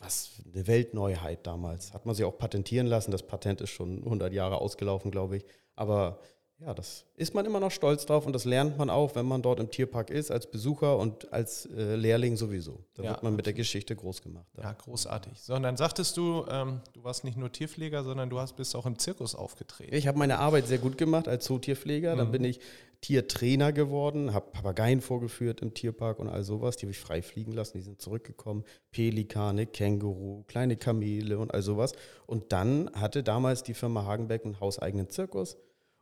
was 0.00 0.42
eine 0.52 0.66
Weltneuheit 0.66 1.46
damals. 1.46 1.92
Hat 1.92 2.06
man 2.06 2.14
sich 2.14 2.24
auch 2.24 2.38
patentieren 2.38 2.86
lassen. 2.86 3.10
Das 3.10 3.24
Patent 3.24 3.60
ist 3.60 3.70
schon 3.70 3.98
100 4.04 4.32
Jahre 4.32 4.60
ausgelaufen, 4.60 5.10
glaube 5.10 5.38
ich. 5.38 5.44
Aber 5.74 6.20
ja, 6.60 6.74
das 6.74 7.04
ist 7.14 7.34
man 7.34 7.46
immer 7.46 7.60
noch 7.60 7.70
stolz 7.70 8.04
drauf 8.04 8.26
und 8.26 8.32
das 8.32 8.44
lernt 8.44 8.78
man 8.78 8.90
auch, 8.90 9.14
wenn 9.14 9.26
man 9.26 9.42
dort 9.42 9.60
im 9.60 9.70
Tierpark 9.70 10.10
ist, 10.10 10.32
als 10.32 10.50
Besucher 10.50 10.98
und 10.98 11.32
als 11.32 11.66
äh, 11.66 11.94
Lehrling 11.94 12.36
sowieso. 12.36 12.80
Da 12.94 13.04
ja, 13.04 13.10
wird 13.10 13.22
man 13.22 13.36
mit 13.36 13.46
der 13.46 13.52
Geschichte 13.52 13.94
groß 13.94 14.22
gemacht. 14.22 14.46
Da. 14.54 14.62
Ja, 14.62 14.72
großartig. 14.72 15.40
So, 15.40 15.54
und 15.54 15.62
dann 15.62 15.76
sagtest 15.76 16.16
du, 16.16 16.44
ähm, 16.50 16.80
du 16.94 17.04
warst 17.04 17.22
nicht 17.22 17.36
nur 17.36 17.52
Tierpfleger, 17.52 18.02
sondern 18.02 18.28
du 18.28 18.40
hast 18.40 18.56
bist 18.56 18.74
auch 18.74 18.86
im 18.86 18.98
Zirkus 18.98 19.36
aufgetreten. 19.36 19.94
Ich 19.94 20.08
habe 20.08 20.18
meine 20.18 20.40
Arbeit 20.40 20.66
sehr 20.66 20.78
gut 20.78 20.98
gemacht 20.98 21.28
als 21.28 21.44
Zootierpfleger. 21.44 22.14
Mhm. 22.14 22.18
Dann 22.18 22.32
bin 22.32 22.42
ich 22.42 22.58
Tiertrainer 23.02 23.72
geworden, 23.72 24.34
habe 24.34 24.50
Papageien 24.50 25.00
vorgeführt 25.00 25.60
im 25.60 25.74
Tierpark 25.74 26.18
und 26.18 26.28
all 26.28 26.42
sowas. 26.42 26.76
Die 26.76 26.86
habe 26.86 26.90
ich 26.90 26.98
frei 26.98 27.22
fliegen 27.22 27.52
lassen, 27.52 27.78
die 27.78 27.84
sind 27.84 28.02
zurückgekommen. 28.02 28.64
Pelikane, 28.90 29.66
Känguru, 29.66 30.42
kleine 30.48 30.76
Kamele 30.76 31.38
und 31.38 31.54
all 31.54 31.62
sowas. 31.62 31.92
Und 32.26 32.50
dann 32.50 32.90
hatte 32.94 33.22
damals 33.22 33.62
die 33.62 33.74
Firma 33.74 34.04
Hagenbeck 34.04 34.44
einen 34.44 34.58
hauseigenen 34.58 35.08
Zirkus 35.08 35.56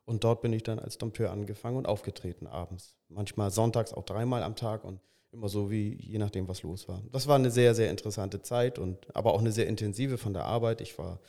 und 0.07 0.25
dort 0.25 0.41
bin 0.41 0.53
ich 0.53 0.63
dann 0.63 0.79
als 0.79 0.99
Dompteur 0.99 1.31
angefangen 1.31 1.77
und 1.77 1.87
aufgetreten 1.87 2.47
abends. 2.47 2.95
Manchmal 3.09 3.51
sonntags 3.51 3.93
auch 3.93 4.05
dreimal 4.05 4.43
am 4.43 4.57
Tag 4.57 4.85
und 4.85 5.01
immer 5.33 5.49
so 5.49 5.71
wie 5.71 5.95
je 6.01 6.19
nachdem, 6.19 6.49
was 6.49 6.63
los 6.63 6.89
war. 6.89 7.03
Das 7.13 7.27
war 7.27 7.37
eine 7.37 7.51
sehr, 7.51 7.75
sehr 7.75 7.91
interessante 7.91 8.41
Zeit 8.41 8.79
und 8.79 9.15
aber 9.15 9.35
auch 9.35 9.41
eine 9.41 9.53
sehr 9.53 9.67
intensive 9.67 10.17
von 10.17 10.33
der 10.33 10.45
Arbeit. 10.45 10.81
Ich 10.81 10.97
war 10.99 11.21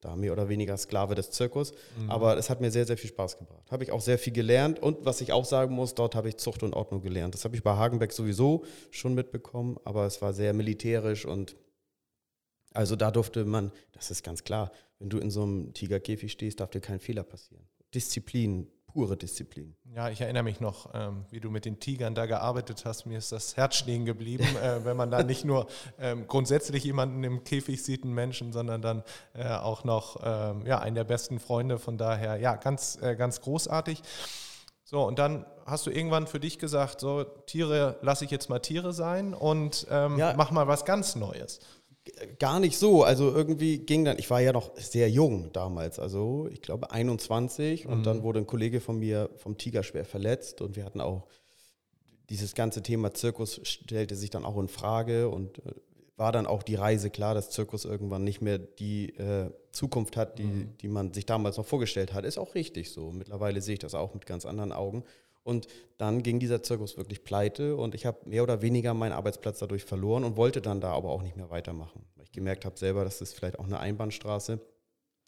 da 0.00 0.14
mehr 0.14 0.32
oder 0.32 0.48
weniger 0.48 0.76
Sklave 0.76 1.14
des 1.14 1.30
Zirkus, 1.30 1.72
mhm. 1.98 2.10
aber 2.10 2.36
es 2.36 2.50
hat 2.50 2.60
mir 2.60 2.70
sehr, 2.70 2.86
sehr 2.86 2.98
viel 2.98 3.08
Spaß 3.08 3.38
gebracht. 3.38 3.70
Habe 3.72 3.82
ich 3.82 3.90
auch 3.90 4.02
sehr 4.02 4.18
viel 4.18 4.32
gelernt 4.32 4.78
und 4.78 5.04
was 5.04 5.22
ich 5.22 5.32
auch 5.32 5.46
sagen 5.46 5.74
muss, 5.74 5.94
dort 5.94 6.14
habe 6.14 6.28
ich 6.28 6.36
Zucht 6.36 6.62
und 6.62 6.74
Ordnung 6.74 7.00
gelernt. 7.00 7.34
Das 7.34 7.44
habe 7.44 7.56
ich 7.56 7.62
bei 7.62 7.74
Hagenbeck 7.74 8.12
sowieso 8.12 8.64
schon 8.90 9.14
mitbekommen, 9.14 9.78
aber 9.84 10.04
es 10.04 10.20
war 10.20 10.34
sehr 10.34 10.52
militärisch 10.52 11.24
und 11.24 11.56
also 12.74 12.94
da 12.94 13.10
durfte 13.10 13.46
man, 13.46 13.72
das 13.92 14.10
ist 14.10 14.22
ganz 14.22 14.44
klar, 14.44 14.70
wenn 14.98 15.08
du 15.08 15.18
in 15.18 15.30
so 15.30 15.42
einem 15.42 15.72
Tigerkäfig 15.72 16.30
stehst, 16.30 16.60
darf 16.60 16.70
dir 16.70 16.80
kein 16.80 17.00
Fehler 17.00 17.22
passieren. 17.22 17.66
Disziplin, 17.94 18.68
pure 18.96 19.16
Disziplin. 19.16 19.76
Ja, 19.94 20.08
ich 20.08 20.22
erinnere 20.22 20.42
mich 20.42 20.60
noch, 20.60 20.90
ähm, 20.94 21.26
wie 21.30 21.38
du 21.38 21.50
mit 21.50 21.66
den 21.66 21.78
Tigern 21.78 22.14
da 22.14 22.24
gearbeitet 22.24 22.84
hast. 22.86 23.04
Mir 23.04 23.18
ist 23.18 23.30
das 23.30 23.56
Herz 23.56 23.76
stehen 23.76 24.06
geblieben, 24.06 24.44
äh, 24.62 24.84
wenn 24.86 24.96
man 24.96 25.10
da 25.10 25.22
nicht 25.22 25.44
nur 25.44 25.66
ähm, 25.98 26.26
grundsätzlich 26.26 26.84
jemanden 26.84 27.22
im 27.22 27.44
Käfig 27.44 27.82
sieht, 27.82 28.04
einen 28.04 28.14
Menschen, 28.14 28.52
sondern 28.52 28.80
dann 28.80 29.02
äh, 29.34 29.48
auch 29.48 29.84
noch 29.84 30.20
ähm, 30.24 30.64
ja, 30.66 30.78
einen 30.78 30.94
der 30.94 31.04
besten 31.04 31.38
Freunde. 31.40 31.78
Von 31.78 31.98
daher, 31.98 32.36
ja, 32.38 32.56
ganz, 32.56 32.98
äh, 33.02 33.16
ganz 33.16 33.42
großartig. 33.42 34.02
So, 34.82 35.04
und 35.04 35.18
dann 35.18 35.44
hast 35.66 35.84
du 35.86 35.90
irgendwann 35.90 36.26
für 36.26 36.40
dich 36.40 36.58
gesagt, 36.58 37.00
so 37.00 37.24
Tiere 37.24 37.98
lasse 38.00 38.24
ich 38.24 38.30
jetzt 38.30 38.48
mal 38.48 38.60
Tiere 38.60 38.92
sein 38.92 39.34
und 39.34 39.86
ähm, 39.90 40.16
ja. 40.16 40.32
mach 40.36 40.52
mal 40.52 40.68
was 40.68 40.84
ganz 40.84 41.16
Neues 41.16 41.60
gar 42.38 42.60
nicht 42.60 42.78
so. 42.78 43.02
Also 43.02 43.32
irgendwie 43.32 43.78
ging 43.78 44.04
dann, 44.04 44.18
ich 44.18 44.30
war 44.30 44.40
ja 44.40 44.52
noch 44.52 44.76
sehr 44.76 45.10
jung 45.10 45.52
damals, 45.52 45.98
also 45.98 46.48
ich 46.50 46.62
glaube 46.62 46.90
21 46.90 47.86
und 47.86 48.04
dann 48.04 48.18
mhm. 48.18 48.22
wurde 48.22 48.40
ein 48.40 48.46
Kollege 48.46 48.80
von 48.80 48.98
mir 48.98 49.30
vom 49.36 49.58
Tiger 49.58 49.82
schwer 49.82 50.04
verletzt 50.04 50.60
und 50.60 50.76
wir 50.76 50.84
hatten 50.84 51.00
auch 51.00 51.26
dieses 52.28 52.54
ganze 52.54 52.82
Thema 52.82 53.14
Zirkus 53.14 53.60
stellte 53.62 54.16
sich 54.16 54.30
dann 54.30 54.44
auch 54.44 54.58
in 54.58 54.68
Frage 54.68 55.28
und 55.28 55.58
äh, 55.58 55.72
war 56.16 56.32
dann 56.32 56.46
auch 56.46 56.62
die 56.62 56.74
Reise 56.74 57.10
klar, 57.10 57.34
dass 57.34 57.50
Zirkus 57.50 57.84
irgendwann 57.84 58.24
nicht 58.24 58.40
mehr 58.40 58.58
die 58.58 59.10
äh, 59.16 59.50
Zukunft 59.70 60.16
hat, 60.16 60.38
die, 60.38 60.44
mhm. 60.44 60.76
die 60.80 60.88
man 60.88 61.12
sich 61.12 61.26
damals 61.26 61.58
noch 61.58 61.66
vorgestellt 61.66 62.14
hat. 62.14 62.24
Ist 62.24 62.38
auch 62.38 62.54
richtig 62.54 62.90
so. 62.90 63.12
Mittlerweile 63.12 63.60
sehe 63.60 63.74
ich 63.74 63.80
das 63.80 63.94
auch 63.94 64.14
mit 64.14 64.24
ganz 64.24 64.46
anderen 64.46 64.72
Augen. 64.72 65.04
Und 65.46 65.68
dann 65.96 66.24
ging 66.24 66.40
dieser 66.40 66.64
Zirkus 66.64 66.96
wirklich 66.96 67.22
pleite 67.22 67.76
und 67.76 67.94
ich 67.94 68.04
habe 68.04 68.18
mehr 68.28 68.42
oder 68.42 68.62
weniger 68.62 68.94
meinen 68.94 69.12
Arbeitsplatz 69.12 69.60
dadurch 69.60 69.84
verloren 69.84 70.24
und 70.24 70.36
wollte 70.36 70.60
dann 70.60 70.80
da 70.80 70.90
aber 70.90 71.10
auch 71.10 71.22
nicht 71.22 71.36
mehr 71.36 71.50
weitermachen. 71.50 72.04
Weil 72.16 72.24
ich 72.24 72.32
gemerkt 72.32 72.64
habe 72.64 72.76
selber, 72.76 73.04
das 73.04 73.20
ist 73.20 73.34
vielleicht 73.34 73.60
auch 73.60 73.66
eine 73.66 73.78
Einbahnstraße. 73.78 74.58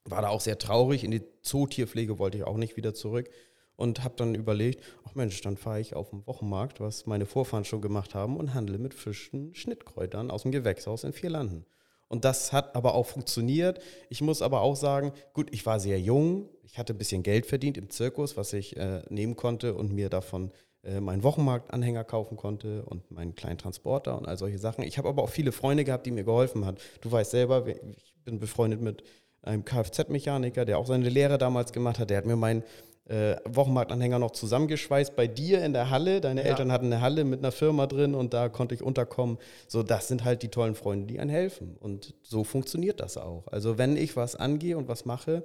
War 0.06 0.22
da 0.22 0.28
auch 0.30 0.40
sehr 0.40 0.58
traurig. 0.58 1.04
In 1.04 1.12
die 1.12 1.22
Zootierpflege 1.42 2.18
wollte 2.18 2.36
ich 2.36 2.42
auch 2.42 2.56
nicht 2.56 2.76
wieder 2.76 2.94
zurück 2.94 3.30
und 3.76 4.02
habe 4.02 4.16
dann 4.16 4.34
überlegt, 4.34 4.82
ach 5.04 5.14
Mensch, 5.14 5.40
dann 5.40 5.56
fahre 5.56 5.78
ich 5.78 5.94
auf 5.94 6.10
den 6.10 6.26
Wochenmarkt, 6.26 6.80
was 6.80 7.06
meine 7.06 7.24
Vorfahren 7.24 7.64
schon 7.64 7.80
gemacht 7.80 8.16
haben 8.16 8.38
und 8.38 8.54
handle 8.54 8.78
mit 8.78 8.94
frischen 8.94 9.54
Schnittkräutern 9.54 10.32
aus 10.32 10.42
dem 10.42 10.50
Gewächshaus 10.50 11.04
in 11.04 11.12
vier 11.12 11.30
Landen. 11.30 11.64
Und 12.08 12.24
das 12.24 12.52
hat 12.52 12.74
aber 12.74 12.94
auch 12.94 13.06
funktioniert. 13.06 13.80
Ich 14.08 14.22
muss 14.22 14.42
aber 14.42 14.62
auch 14.62 14.76
sagen, 14.76 15.12
gut, 15.34 15.48
ich 15.52 15.66
war 15.66 15.78
sehr 15.78 16.00
jung, 16.00 16.48
ich 16.64 16.78
hatte 16.78 16.94
ein 16.94 16.98
bisschen 16.98 17.22
Geld 17.22 17.46
verdient 17.46 17.76
im 17.76 17.90
Zirkus, 17.90 18.36
was 18.36 18.52
ich 18.52 18.76
äh, 18.76 19.02
nehmen 19.10 19.36
konnte 19.36 19.74
und 19.74 19.92
mir 19.92 20.08
davon 20.08 20.50
äh, 20.84 21.00
meinen 21.00 21.22
Wochenmarktanhänger 21.22 22.04
kaufen 22.04 22.36
konnte 22.36 22.84
und 22.84 23.10
meinen 23.10 23.34
kleinen 23.34 23.58
Transporter 23.58 24.16
und 24.16 24.26
all 24.26 24.38
solche 24.38 24.58
Sachen. 24.58 24.84
Ich 24.84 24.96
habe 24.96 25.08
aber 25.08 25.22
auch 25.22 25.30
viele 25.30 25.52
Freunde 25.52 25.84
gehabt, 25.84 26.06
die 26.06 26.10
mir 26.10 26.24
geholfen 26.24 26.64
haben. 26.64 26.78
Du 27.00 27.12
weißt 27.12 27.30
selber, 27.30 27.66
ich 27.66 28.14
bin 28.24 28.38
befreundet 28.38 28.80
mit 28.80 29.02
einem 29.42 29.64
Kfz-Mechaniker, 29.64 30.64
der 30.64 30.78
auch 30.78 30.86
seine 30.86 31.08
Lehre 31.08 31.36
damals 31.36 31.72
gemacht 31.72 31.98
hat. 31.98 32.10
Der 32.10 32.18
hat 32.18 32.26
mir 32.26 32.36
meinen 32.36 32.62
äh, 33.08 33.36
Wochenmarktanhänger 33.44 34.18
noch 34.18 34.32
zusammengeschweißt 34.32 35.16
bei 35.16 35.26
dir 35.26 35.64
in 35.64 35.72
der 35.72 35.90
Halle. 35.90 36.20
Deine 36.20 36.42
ja. 36.42 36.48
Eltern 36.48 36.70
hatten 36.70 36.86
eine 36.86 37.00
Halle 37.00 37.24
mit 37.24 37.38
einer 37.40 37.52
Firma 37.52 37.86
drin 37.86 38.14
und 38.14 38.34
da 38.34 38.48
konnte 38.48 38.74
ich 38.74 38.82
unterkommen. 38.82 39.38
So, 39.66 39.82
das 39.82 40.08
sind 40.08 40.24
halt 40.24 40.42
die 40.42 40.48
tollen 40.48 40.74
Freunde, 40.74 41.06
die 41.06 41.18
einem 41.18 41.30
helfen. 41.30 41.76
Und 41.80 42.14
so 42.22 42.44
funktioniert 42.44 43.00
das 43.00 43.16
auch. 43.16 43.46
Also 43.48 43.78
wenn 43.78 43.96
ich 43.96 44.16
was 44.16 44.36
angehe 44.36 44.76
und 44.76 44.88
was 44.88 45.06
mache, 45.06 45.42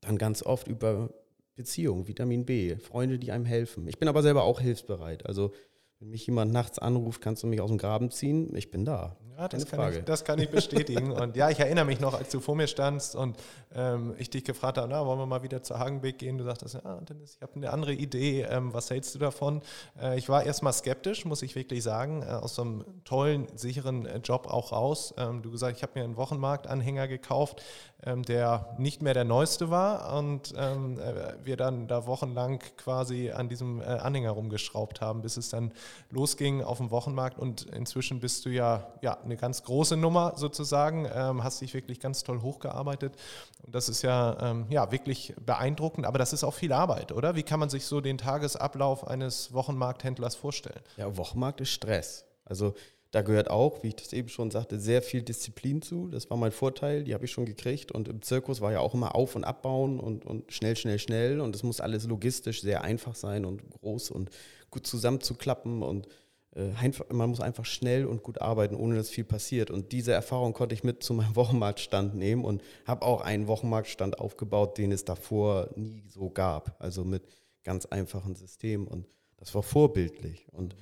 dann 0.00 0.16
ganz 0.16 0.42
oft 0.42 0.68
über 0.68 1.10
Beziehungen, 1.54 2.08
Vitamin 2.08 2.46
B, 2.46 2.76
Freunde, 2.76 3.18
die 3.18 3.30
einem 3.30 3.44
helfen. 3.44 3.86
Ich 3.86 3.98
bin 3.98 4.08
aber 4.08 4.22
selber 4.22 4.44
auch 4.44 4.60
hilfsbereit. 4.60 5.26
Also 5.26 5.52
Wenn 5.98 6.08
mich 6.08 6.26
jemand 6.26 6.50
nachts 6.50 6.78
anruft, 6.78 7.20
kannst 7.20 7.42
du 7.42 7.46
mich 7.46 7.60
aus 7.60 7.68
dem 7.68 7.76
Graben 7.76 8.10
ziehen? 8.10 8.56
Ich 8.56 8.70
bin 8.70 8.86
da. 8.86 9.18
Ja, 9.40 9.48
das, 9.48 9.66
kann 9.66 9.90
ich, 9.90 10.04
das 10.04 10.24
kann 10.24 10.38
ich 10.38 10.50
bestätigen. 10.50 11.12
und 11.12 11.34
ja, 11.34 11.48
ich 11.48 11.58
erinnere 11.58 11.86
mich 11.86 11.98
noch, 11.98 12.12
als 12.12 12.28
du 12.28 12.40
vor 12.40 12.54
mir 12.54 12.66
standst 12.66 13.16
und 13.16 13.38
ähm, 13.74 14.14
ich 14.18 14.28
dich 14.28 14.44
gefragt 14.44 14.76
habe, 14.76 14.86
na, 14.86 15.06
wollen 15.06 15.18
wir 15.18 15.24
mal 15.24 15.42
wieder 15.42 15.62
zur 15.62 15.78
Hagenbeck 15.78 16.18
gehen? 16.18 16.36
Du 16.36 16.44
sagtest, 16.44 16.74
ja, 16.74 17.00
Dennis, 17.00 17.36
ich 17.36 17.42
habe 17.42 17.54
eine 17.54 17.72
andere 17.72 17.94
Idee. 17.94 18.42
Ähm, 18.42 18.74
was 18.74 18.90
hältst 18.90 19.14
du 19.14 19.18
davon? 19.18 19.62
Äh, 19.98 20.18
ich 20.18 20.28
war 20.28 20.44
erstmal 20.44 20.74
skeptisch, 20.74 21.24
muss 21.24 21.40
ich 21.40 21.54
wirklich 21.54 21.82
sagen, 21.82 22.22
äh, 22.22 22.26
aus 22.26 22.56
so 22.56 22.62
einem 22.62 22.84
tollen, 23.04 23.46
sicheren 23.56 24.04
äh, 24.04 24.18
Job 24.18 24.46
auch 24.46 24.72
raus. 24.72 25.14
Ähm, 25.16 25.40
du 25.40 25.50
gesagt, 25.50 25.74
ich 25.74 25.82
habe 25.82 25.98
mir 25.98 26.04
einen 26.04 26.18
Wochenmarktanhänger 26.18 27.08
gekauft, 27.08 27.62
ähm, 28.04 28.22
der 28.22 28.74
nicht 28.78 29.02
mehr 29.02 29.14
der 29.14 29.24
neueste 29.24 29.70
war 29.70 30.16
und 30.16 30.54
ähm, 30.56 30.98
äh, 30.98 31.34
wir 31.44 31.56
dann 31.56 31.86
da 31.88 32.06
wochenlang 32.06 32.60
quasi 32.76 33.30
an 33.30 33.48
diesem 33.48 33.80
äh, 33.80 33.84
Anhänger 33.84 34.30
rumgeschraubt 34.30 35.00
haben, 35.00 35.22
bis 35.22 35.36
es 35.36 35.50
dann 35.50 35.72
losging 36.10 36.62
auf 36.62 36.78
dem 36.78 36.90
Wochenmarkt 36.90 37.38
und 37.38 37.66
inzwischen 37.66 38.20
bist 38.20 38.44
du 38.46 38.50
ja, 38.50 38.92
ja 39.02 39.18
eine 39.22 39.36
ganz 39.36 39.62
große 39.64 39.96
Nummer 39.96 40.34
sozusagen, 40.36 41.08
ähm, 41.12 41.44
hast 41.44 41.60
dich 41.60 41.74
wirklich 41.74 42.00
ganz 42.00 42.22
toll 42.22 42.40
hochgearbeitet 42.42 43.14
und 43.62 43.74
das 43.74 43.88
ist 43.88 44.02
ja, 44.02 44.36
ähm, 44.40 44.66
ja 44.70 44.90
wirklich 44.92 45.34
beeindruckend, 45.44 46.06
aber 46.06 46.18
das 46.18 46.32
ist 46.32 46.44
auch 46.44 46.54
viel 46.54 46.72
Arbeit, 46.72 47.12
oder? 47.12 47.34
Wie 47.34 47.42
kann 47.42 47.60
man 47.60 47.68
sich 47.68 47.84
so 47.86 48.00
den 48.00 48.18
Tagesablauf 48.18 49.06
eines 49.06 49.52
Wochenmarkthändlers 49.52 50.34
vorstellen? 50.34 50.80
Ja, 50.96 51.16
Wochenmarkt 51.16 51.60
ist 51.60 51.70
Stress. 51.70 52.24
Also 52.44 52.74
da 53.10 53.22
gehört 53.22 53.50
auch, 53.50 53.82
wie 53.82 53.88
ich 53.88 53.96
das 53.96 54.12
eben 54.12 54.28
schon 54.28 54.52
sagte, 54.52 54.78
sehr 54.78 55.02
viel 55.02 55.22
Disziplin 55.22 55.82
zu. 55.82 56.08
Das 56.08 56.30
war 56.30 56.36
mein 56.36 56.52
Vorteil, 56.52 57.02
die 57.02 57.12
habe 57.12 57.24
ich 57.24 57.32
schon 57.32 57.44
gekriegt. 57.44 57.90
Und 57.90 58.06
im 58.06 58.22
Zirkus 58.22 58.60
war 58.60 58.70
ja 58.70 58.80
auch 58.80 58.94
immer 58.94 59.16
auf- 59.16 59.34
und 59.34 59.42
abbauen 59.42 59.98
und, 59.98 60.24
und 60.24 60.52
schnell, 60.52 60.76
schnell, 60.76 60.98
schnell. 61.00 61.40
Und 61.40 61.56
es 61.56 61.64
muss 61.64 61.80
alles 61.80 62.06
logistisch 62.06 62.62
sehr 62.62 62.82
einfach 62.82 63.16
sein 63.16 63.44
und 63.44 63.68
groß 63.68 64.10
und 64.10 64.30
gut 64.70 64.86
zusammenzuklappen. 64.86 65.82
Und 65.82 66.06
äh, 66.54 66.70
man 67.12 67.30
muss 67.30 67.40
einfach 67.40 67.64
schnell 67.64 68.06
und 68.06 68.22
gut 68.22 68.40
arbeiten, 68.40 68.76
ohne 68.76 68.94
dass 68.94 69.10
viel 69.10 69.24
passiert. 69.24 69.72
Und 69.72 69.90
diese 69.90 70.12
Erfahrung 70.12 70.52
konnte 70.52 70.76
ich 70.76 70.84
mit 70.84 71.02
zu 71.02 71.12
meinem 71.12 71.34
Wochenmarktstand 71.34 72.14
nehmen 72.14 72.44
und 72.44 72.62
habe 72.86 73.04
auch 73.04 73.22
einen 73.22 73.48
Wochenmarktstand 73.48 74.20
aufgebaut, 74.20 74.78
den 74.78 74.92
es 74.92 75.04
davor 75.04 75.70
nie 75.74 76.04
so 76.08 76.30
gab. 76.30 76.76
Also 76.78 77.04
mit 77.04 77.24
ganz 77.64 77.86
einfachen 77.86 78.36
Systemen. 78.36 78.86
Und 78.86 79.08
das 79.36 79.52
war 79.52 79.64
vorbildlich. 79.64 80.46
Und 80.52 80.76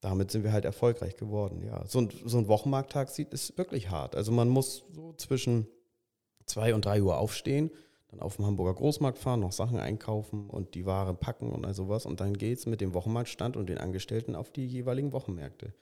damit 0.00 0.30
sind 0.30 0.44
wir 0.44 0.52
halt 0.52 0.64
erfolgreich 0.64 1.16
geworden. 1.16 1.62
Ja, 1.62 1.84
so 1.86 2.00
ein, 2.00 2.08
so 2.24 2.38
ein 2.38 2.48
Wochenmarkttag 2.48 3.10
sieht 3.10 3.32
ist 3.32 3.56
wirklich 3.58 3.90
hart. 3.90 4.16
Also 4.16 4.32
man 4.32 4.48
muss 4.48 4.84
so 4.90 5.12
zwischen 5.14 5.66
zwei 6.46 6.74
und 6.74 6.84
drei 6.84 7.02
Uhr 7.02 7.18
aufstehen, 7.18 7.70
dann 8.08 8.20
auf 8.20 8.36
dem 8.36 8.46
Hamburger 8.46 8.74
Großmarkt 8.74 9.18
fahren, 9.18 9.40
noch 9.40 9.52
Sachen 9.52 9.78
einkaufen 9.78 10.48
und 10.50 10.74
die 10.74 10.86
Ware 10.86 11.14
packen 11.14 11.50
und 11.50 11.64
all 11.64 11.74
sowas. 11.74 12.06
Und 12.06 12.20
dann 12.20 12.34
geht 12.34 12.58
es 12.58 12.66
mit 12.66 12.80
dem 12.80 12.94
Wochenmarktstand 12.94 13.56
und 13.56 13.68
den 13.68 13.78
Angestellten 13.78 14.34
auf 14.34 14.50
die 14.50 14.66
jeweiligen 14.66 15.12
Wochenmärkte. 15.12 15.74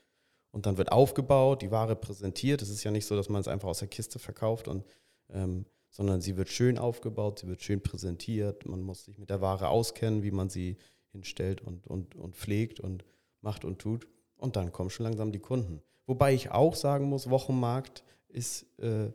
Und 0.51 0.67
dann 0.67 0.77
wird 0.77 0.93
aufgebaut, 0.93 1.63
die 1.63 1.71
Ware 1.71 1.97
präsentiert. 1.97 2.61
Es 2.61 2.69
ist 2.69 2.85
ja 2.85 2.91
nicht 2.91 3.07
so, 3.07 3.17
dass 3.17 3.29
man 3.29 3.41
es 3.41 3.49
einfach 3.49 3.69
aus 3.69 3.79
der 3.79 3.89
Kiste 3.89 4.19
verkauft, 4.19 4.69
und, 4.69 4.85
ähm, 5.31 5.65
sondern 5.91 6.21
sie 6.21 6.37
wird 6.37 6.49
schön 6.49 6.79
aufgebaut, 6.79 7.39
sie 7.39 7.49
wird 7.49 7.63
schön 7.63 7.81
präsentiert. 7.81 8.67
Man 8.67 8.83
muss 8.83 9.05
sich 9.05 9.19
mit 9.19 9.31
der 9.31 9.41
Ware 9.41 9.69
auskennen, 9.69 10.23
wie 10.23 10.31
man 10.31 10.51
sie 10.51 10.77
hinstellt 11.13 11.63
und, 11.63 11.87
und, 11.87 12.15
und 12.15 12.37
pflegt 12.37 12.81
und 12.81 13.05
macht 13.41 13.65
und 13.65 13.79
tut. 13.79 14.07
Und 14.37 14.57
dann 14.57 14.73
kommen 14.73 14.91
schon 14.91 15.05
langsam 15.05 15.33
die 15.33 15.41
Kunden. 15.41 15.83
Wobei 16.07 16.33
ich 16.33 16.51
auch 16.51 16.75
sagen 16.75 17.09
muss, 17.09 17.29
Wochenmarkt 17.29 18.05
ist 18.29 18.67
äh, 18.79 19.13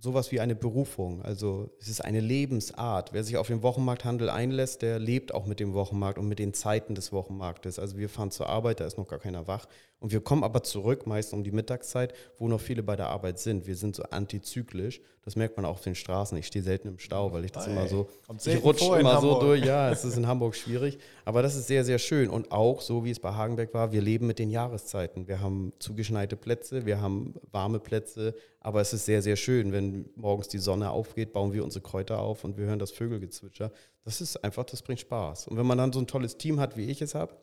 sowas 0.00 0.32
wie 0.32 0.40
eine 0.40 0.54
Berufung. 0.54 1.22
Also 1.22 1.70
es 1.80 1.88
ist 1.88 2.04
eine 2.04 2.20
Lebensart. 2.20 3.12
Wer 3.12 3.24
sich 3.24 3.36
auf 3.36 3.48
den 3.48 3.62
Wochenmarkthandel 3.62 4.30
einlässt, 4.30 4.82
der 4.82 4.98
lebt 4.98 5.34
auch 5.34 5.46
mit 5.46 5.60
dem 5.60 5.74
Wochenmarkt 5.74 6.18
und 6.18 6.28
mit 6.28 6.38
den 6.38 6.54
Zeiten 6.54 6.94
des 6.94 7.12
Wochenmarktes. 7.12 7.78
Also 7.78 7.96
wir 7.96 8.08
fahren 8.08 8.30
zur 8.30 8.48
Arbeit, 8.48 8.80
da 8.80 8.86
ist 8.86 8.98
noch 8.98 9.08
gar 9.08 9.18
keiner 9.18 9.46
wach. 9.46 9.66
Und 9.98 10.12
wir 10.12 10.20
kommen 10.20 10.44
aber 10.44 10.62
zurück, 10.62 11.06
meist 11.06 11.32
um 11.32 11.42
die 11.42 11.52
Mittagszeit, 11.52 12.12
wo 12.38 12.48
noch 12.48 12.60
viele 12.60 12.82
bei 12.82 12.96
der 12.96 13.08
Arbeit 13.08 13.38
sind. 13.38 13.66
Wir 13.66 13.76
sind 13.76 13.96
so 13.96 14.02
antizyklisch. 14.04 15.00
Das 15.24 15.36
merkt 15.36 15.56
man 15.56 15.64
auch 15.64 15.70
auf 15.70 15.80
den 15.80 15.94
Straßen. 15.94 16.36
Ich 16.38 16.46
stehe 16.46 16.62
selten 16.62 16.86
im 16.86 16.98
Stau, 16.98 17.32
weil 17.32 17.44
ich 17.46 17.50
das 17.50 17.66
hey, 17.66 17.72
immer 17.72 17.88
so, 17.88 18.08
ich 18.44 18.62
rutsche 18.62 18.98
immer 19.00 19.20
so 19.20 19.40
durch. 19.40 19.64
Ja, 19.64 19.90
es 19.90 20.04
ist 20.04 20.16
in 20.16 20.26
Hamburg 20.26 20.54
schwierig. 20.54 20.98
Aber 21.24 21.42
das 21.42 21.56
ist 21.56 21.66
sehr, 21.66 21.84
sehr 21.84 21.98
schön. 21.98 22.28
Und 22.28 22.52
auch, 22.52 22.82
so 22.82 23.04
wie 23.04 23.10
es 23.10 23.18
bei 23.18 23.32
Hagenbeck 23.32 23.72
war, 23.72 23.90
wir 23.90 24.02
leben 24.02 24.26
mit 24.26 24.38
den 24.38 24.50
Jahreszeiten. 24.50 25.26
Wir 25.26 25.40
haben 25.40 25.72
zugeschneite 25.78 26.36
Plätze, 26.36 26.84
wir 26.84 27.00
haben 27.00 27.34
warme 27.50 27.80
Plätze. 27.80 28.34
Aber 28.60 28.80
es 28.80 28.92
ist 28.92 29.06
sehr, 29.06 29.22
sehr 29.22 29.36
schön. 29.36 29.72
Wenn 29.92 30.10
morgens 30.14 30.48
die 30.48 30.58
Sonne 30.58 30.90
aufgeht, 30.90 31.32
bauen 31.32 31.52
wir 31.52 31.64
unsere 31.64 31.82
Kräuter 31.82 32.20
auf 32.20 32.44
und 32.44 32.56
wir 32.56 32.66
hören 32.66 32.78
das 32.78 32.92
Vögelgezwitscher. 32.92 33.72
Das 34.04 34.20
ist 34.20 34.36
einfach, 34.44 34.64
das 34.64 34.82
bringt 34.82 35.00
Spaß. 35.00 35.48
Und 35.48 35.56
wenn 35.56 35.66
man 35.66 35.78
dann 35.78 35.92
so 35.92 36.00
ein 36.00 36.06
tolles 36.06 36.38
Team 36.38 36.60
hat, 36.60 36.76
wie 36.76 36.86
ich 36.86 37.02
es 37.02 37.14
habe, 37.14 37.36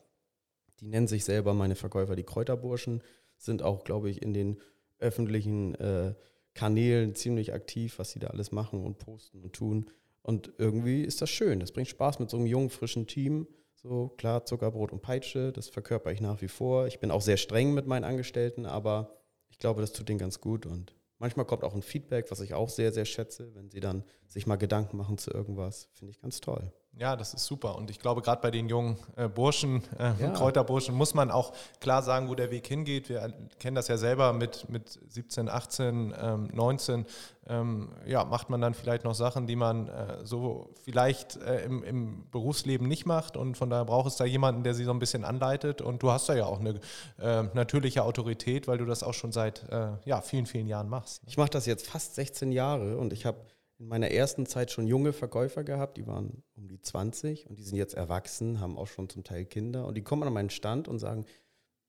die 0.79 0.87
nennen 0.87 1.07
sich 1.07 1.23
selber 1.25 1.53
meine 1.53 1.75
Verkäufer 1.75 2.15
die 2.15 2.23
Kräuterburschen, 2.23 3.01
sind 3.37 3.63
auch, 3.63 3.83
glaube 3.83 4.09
ich, 4.09 4.21
in 4.21 4.33
den 4.33 4.59
öffentlichen 4.99 5.75
äh, 5.75 6.13
Kanälen 6.53 7.15
ziemlich 7.15 7.53
aktiv, 7.53 7.99
was 7.99 8.11
sie 8.11 8.19
da 8.19 8.27
alles 8.27 8.51
machen 8.51 8.83
und 8.83 8.99
posten 8.99 9.41
und 9.41 9.53
tun. 9.53 9.89
Und 10.21 10.53
irgendwie 10.57 11.01
ist 11.01 11.21
das 11.21 11.29
schön. 11.29 11.59
Das 11.59 11.71
bringt 11.71 11.89
Spaß 11.89 12.19
mit 12.19 12.29
so 12.29 12.37
einem 12.37 12.45
jungen, 12.45 12.69
frischen 12.69 13.07
Team. 13.07 13.47
So, 13.75 14.09
klar, 14.17 14.45
Zuckerbrot 14.45 14.93
und 14.93 15.01
Peitsche, 15.01 15.51
das 15.51 15.67
verkörper 15.67 16.11
ich 16.11 16.21
nach 16.21 16.41
wie 16.41 16.47
vor. 16.47 16.87
Ich 16.87 16.99
bin 16.99 17.11
auch 17.11 17.21
sehr 17.21 17.35
streng 17.35 17.73
mit 17.73 17.85
meinen 17.85 18.05
Angestellten, 18.05 18.65
aber 18.65 19.17
ich 19.49 19.59
glaube, 19.59 19.81
das 19.81 19.91
tut 19.91 20.07
denen 20.07 20.19
ganz 20.19 20.39
gut. 20.39 20.65
Und 20.65 20.95
manchmal 21.23 21.45
kommt 21.45 21.63
auch 21.63 21.73
ein 21.73 21.81
Feedback, 21.81 22.29
was 22.31 22.41
ich 22.41 22.53
auch 22.53 22.67
sehr, 22.67 22.91
sehr 22.91 23.05
schätze, 23.05 23.55
wenn 23.55 23.69
sie 23.69 23.79
dann 23.79 24.03
sich 24.27 24.45
mal 24.45 24.57
Gedanken 24.57 24.97
machen 24.97 25.17
zu 25.17 25.31
irgendwas. 25.31 25.87
Finde 25.93 26.11
ich 26.11 26.19
ganz 26.19 26.41
toll. 26.41 26.73
Ja, 26.99 27.15
das 27.15 27.33
ist 27.33 27.45
super. 27.45 27.75
Und 27.75 27.89
ich 27.89 27.99
glaube, 27.99 28.21
gerade 28.21 28.39
bei 28.39 28.51
den 28.51 28.69
jungen 28.69 28.97
äh, 29.15 29.27
Burschen, 29.27 29.81
äh, 29.97 30.13
ja. 30.21 30.29
Kräuterburschen, 30.29 30.93
muss 30.93 31.15
man 31.15 31.31
auch 31.31 31.53
klar 31.79 32.03
sagen, 32.03 32.29
wo 32.29 32.35
der 32.35 32.51
Weg 32.51 32.67
hingeht. 32.67 33.09
Wir 33.09 33.33
kennen 33.59 33.75
das 33.75 33.87
ja 33.87 33.97
selber 33.97 34.31
mit, 34.31 34.69
mit 34.69 34.99
17, 35.09 35.49
18, 35.49 36.13
ähm, 36.21 36.49
19. 36.53 37.05
Ähm, 37.47 37.89
ja, 38.05 38.23
macht 38.23 38.51
man 38.51 38.61
dann 38.61 38.75
vielleicht 38.75 39.05
noch 39.05 39.15
Sachen, 39.15 39.47
die 39.47 39.55
man 39.55 39.87
äh, 39.87 40.23
so 40.23 40.69
vielleicht 40.83 41.37
äh, 41.37 41.65
im, 41.65 41.83
im, 41.83 42.29
Berufsleben 42.29 42.87
nicht 42.87 43.07
macht. 43.07 43.37
Und 43.37 43.57
von 43.57 43.71
daher 43.71 43.85
braucht 43.85 44.09
es 44.09 44.15
da 44.17 44.25
jemanden, 44.25 44.63
der 44.63 44.75
sie 44.75 44.83
so 44.83 44.91
ein 44.91 44.99
bisschen 44.99 45.25
anleitet. 45.25 45.81
Und 45.81 46.03
du 46.03 46.11
hast 46.11 46.29
da 46.29 46.35
ja 46.35 46.45
auch 46.45 46.59
eine 46.59 46.79
äh, 47.19 47.43
natürliche 47.55 48.03
Autorität, 48.03 48.67
weil 48.67 48.77
du 48.77 48.85
das 48.85 49.01
auch 49.01 49.15
schon 49.15 49.31
seit 49.31 49.67
äh, 49.69 49.93
ja, 50.05 50.21
vielen, 50.21 50.45
vielen 50.45 50.67
Jahren 50.67 50.89
machst. 50.89 51.23
Ich 51.25 51.37
mache 51.37 51.49
das 51.49 51.65
jetzt 51.65 51.87
fast 51.87 52.13
16 52.13 52.51
Jahre 52.51 52.97
und 52.97 53.13
ich 53.13 53.25
habe 53.25 53.39
in 53.79 53.87
meiner 53.87 54.11
ersten 54.11 54.45
Zeit 54.45 54.71
schon 54.71 54.87
junge 54.87 55.13
Verkäufer 55.13 55.63
gehabt, 55.63 55.97
die 55.97 56.07
waren 56.07 56.43
um 56.55 56.67
die 56.67 56.81
20 56.81 57.49
und 57.49 57.59
die 57.59 57.63
sind 57.63 57.77
jetzt 57.77 57.95
erwachsen, 57.95 58.59
haben 58.59 58.77
auch 58.77 58.87
schon 58.87 59.09
zum 59.09 59.23
Teil 59.23 59.45
Kinder 59.45 59.85
und 59.87 59.95
die 59.95 60.03
kommen 60.03 60.23
an 60.23 60.33
meinen 60.33 60.49
Stand 60.49 60.87
und 60.87 60.99
sagen, 60.99 61.25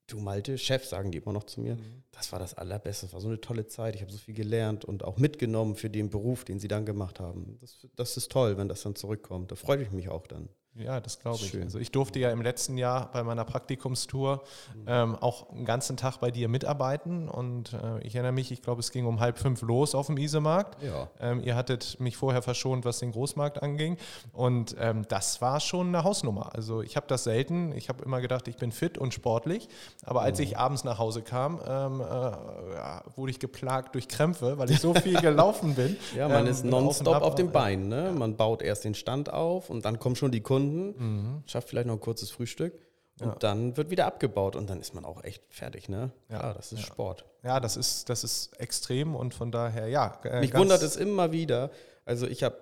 du 0.07 0.19
Malte, 0.19 0.59
Chef, 0.59 0.85
sagen 0.85 1.11
die 1.13 1.19
immer 1.19 1.33
noch 1.33 1.45
zu 1.45 1.61
mir, 1.61 1.77
mhm. 1.77 2.03
das 2.13 2.33
war 2.33 2.39
das 2.39 2.55
Allerbeste, 2.55 3.07
das 3.07 3.15
war 3.15 3.21
so 3.21 3.29
eine 3.29 3.41
tolle 3.41 3.67
Zeit, 3.67 3.95
ich 3.95 4.03
habe 4.03 4.13
so 4.13 4.19
viel 4.19 4.35
gelernt 4.35 4.85
und 4.85 5.05
auch 5.05 5.19
mitgenommen 5.19 5.77
für 5.77 5.91
den 5.91 6.11
Beruf, 6.11 6.45
den 6.45 6.59
sie 6.59 6.69
dann 6.69 6.85
gemacht 6.85 7.21
haben. 7.21 7.59
Das, 7.61 7.87
das 7.97 8.17
ist 8.17 8.31
toll, 8.31 8.57
wenn 8.57 8.69
das 8.69 8.83
dann 8.83 8.97
zurückkommt, 8.97 9.51
da 9.51 9.57
freue 9.57 9.83
ich 9.83 9.91
mich 9.93 10.09
auch 10.09 10.27
dann. 10.27 10.49
Ja, 10.77 11.01
das 11.01 11.21
glaube 11.21 11.39
ich. 11.41 11.51
Schön. 11.51 11.63
Also 11.63 11.79
ich 11.79 11.93
durfte 11.93 12.19
ja 12.19 12.31
im 12.31 12.43
letzten 12.43 12.77
Jahr 12.77 13.11
bei 13.13 13.23
meiner 13.23 13.45
Praktikumstour 13.45 14.43
ähm, 14.89 15.15
auch 15.15 15.51
einen 15.51 15.65
ganzen 15.65 15.97
Tag 15.97 16.19
bei 16.19 16.33
dir 16.33 16.49
mitarbeiten 16.49 17.29
und 17.29 17.75
äh, 17.75 18.01
ich 18.05 18.17
erinnere 18.17 18.33
mich, 18.33 18.51
ich 18.51 18.61
glaube, 18.61 18.81
es 18.81 18.91
ging 18.91 19.07
um 19.07 19.21
halb 19.21 19.39
fünf 19.39 19.63
los 19.63 19.95
auf 19.95 20.07
dem 20.07 20.17
Isemarkt. 20.17 20.83
Ja. 20.83 21.09
Ähm, 21.21 21.41
ihr 21.45 21.55
hattet 21.55 22.01
mich 22.01 22.17
vorher 22.17 22.43
verschont, 22.43 22.85
was 22.85 22.99
den 22.99 23.13
Großmarkt 23.13 23.63
anging 23.63 23.99
und 24.33 24.75
ähm, 24.81 25.05
das 25.09 25.41
war 25.41 25.61
schon 25.61 25.89
eine 25.89 26.03
Hausnummer. 26.03 26.55
Also 26.55 26.83
ich 26.83 26.97
habe 26.97 27.07
das 27.07 27.23
selten, 27.23 27.71
ich 27.77 27.89
habe 27.89 28.05
immer 28.05 28.21
gedacht, 28.21 28.49
ich 28.49 28.57
bin 28.57 28.73
fit 28.73 28.99
und 28.99 29.15
sportlich, 29.15 29.69
aber 30.05 30.23
als 30.23 30.41
ich 30.41 30.59
abends 30.59 30.83
nach 30.83 30.99
Hause 30.99 31.23
kam, 31.23 31.61
ähm, 31.65 32.01
äh, 32.01 32.05
ja, 32.05 33.03
wurde 33.15 33.31
ich 33.31 33.39
geplagt 33.39 33.95
durch 33.95 34.09
Krämpfe, 34.09 34.59
weil 34.59 34.71
ich 34.73 34.81
so 34.81 34.93
viel 34.93 35.15
gelaufen 35.21 35.77
bin. 35.77 35.97
Ja, 36.17 36.29
man 36.29 36.49
ist 36.49 36.65
ähm, 36.65 36.71
nonstop 36.71 37.15
auf, 37.15 37.23
auf 37.23 37.35
den 37.37 37.53
Beinen. 37.53 37.89
Ne? 37.89 38.13
Man 38.13 38.37
baut 38.37 38.61
erst 38.61 38.85
den 38.85 38.97
Stand 38.97 39.33
auf 39.33 39.71
und 39.71 39.85
dann 39.85 40.01
kommen 40.01 40.17
schon 40.17 40.33
die 40.33 40.41
Kunden 40.41 40.64
Stunden, 40.65 40.95
mhm. 40.99 41.43
schafft 41.47 41.69
vielleicht 41.69 41.87
noch 41.87 41.95
ein 41.95 42.01
kurzes 42.01 42.31
Frühstück. 42.31 42.75
Und 43.21 43.29
ja. 43.29 43.35
dann 43.37 43.77
wird 43.77 43.91
wieder 43.91 44.07
abgebaut 44.07 44.57
und 44.57 44.69
dann 44.69 44.81
ist 44.81 44.93
man 44.93 45.05
auch 45.05 45.23
echt 45.23 45.45
fertig, 45.49 45.89
ne? 45.89 46.11
Ja, 46.29 46.49
ja 46.49 46.53
das 46.53 46.73
ist 46.73 46.81
ja. 46.81 46.87
Sport. 46.87 47.25
Ja, 47.45 47.61
das 47.61 47.77
ist, 47.77 48.09
das 48.09 48.25
ist 48.25 48.59
extrem 48.59 49.15
und 49.15 49.35
von 49.35 49.53
daher, 49.53 49.87
ja. 49.87 50.21
Äh, 50.25 50.41
Mich 50.41 50.55
wundert 50.55 50.83
es 50.83 50.97
immer 50.97 51.31
wieder. 51.31 51.71
Also 52.05 52.27
ich 52.27 52.43
habe 52.43 52.59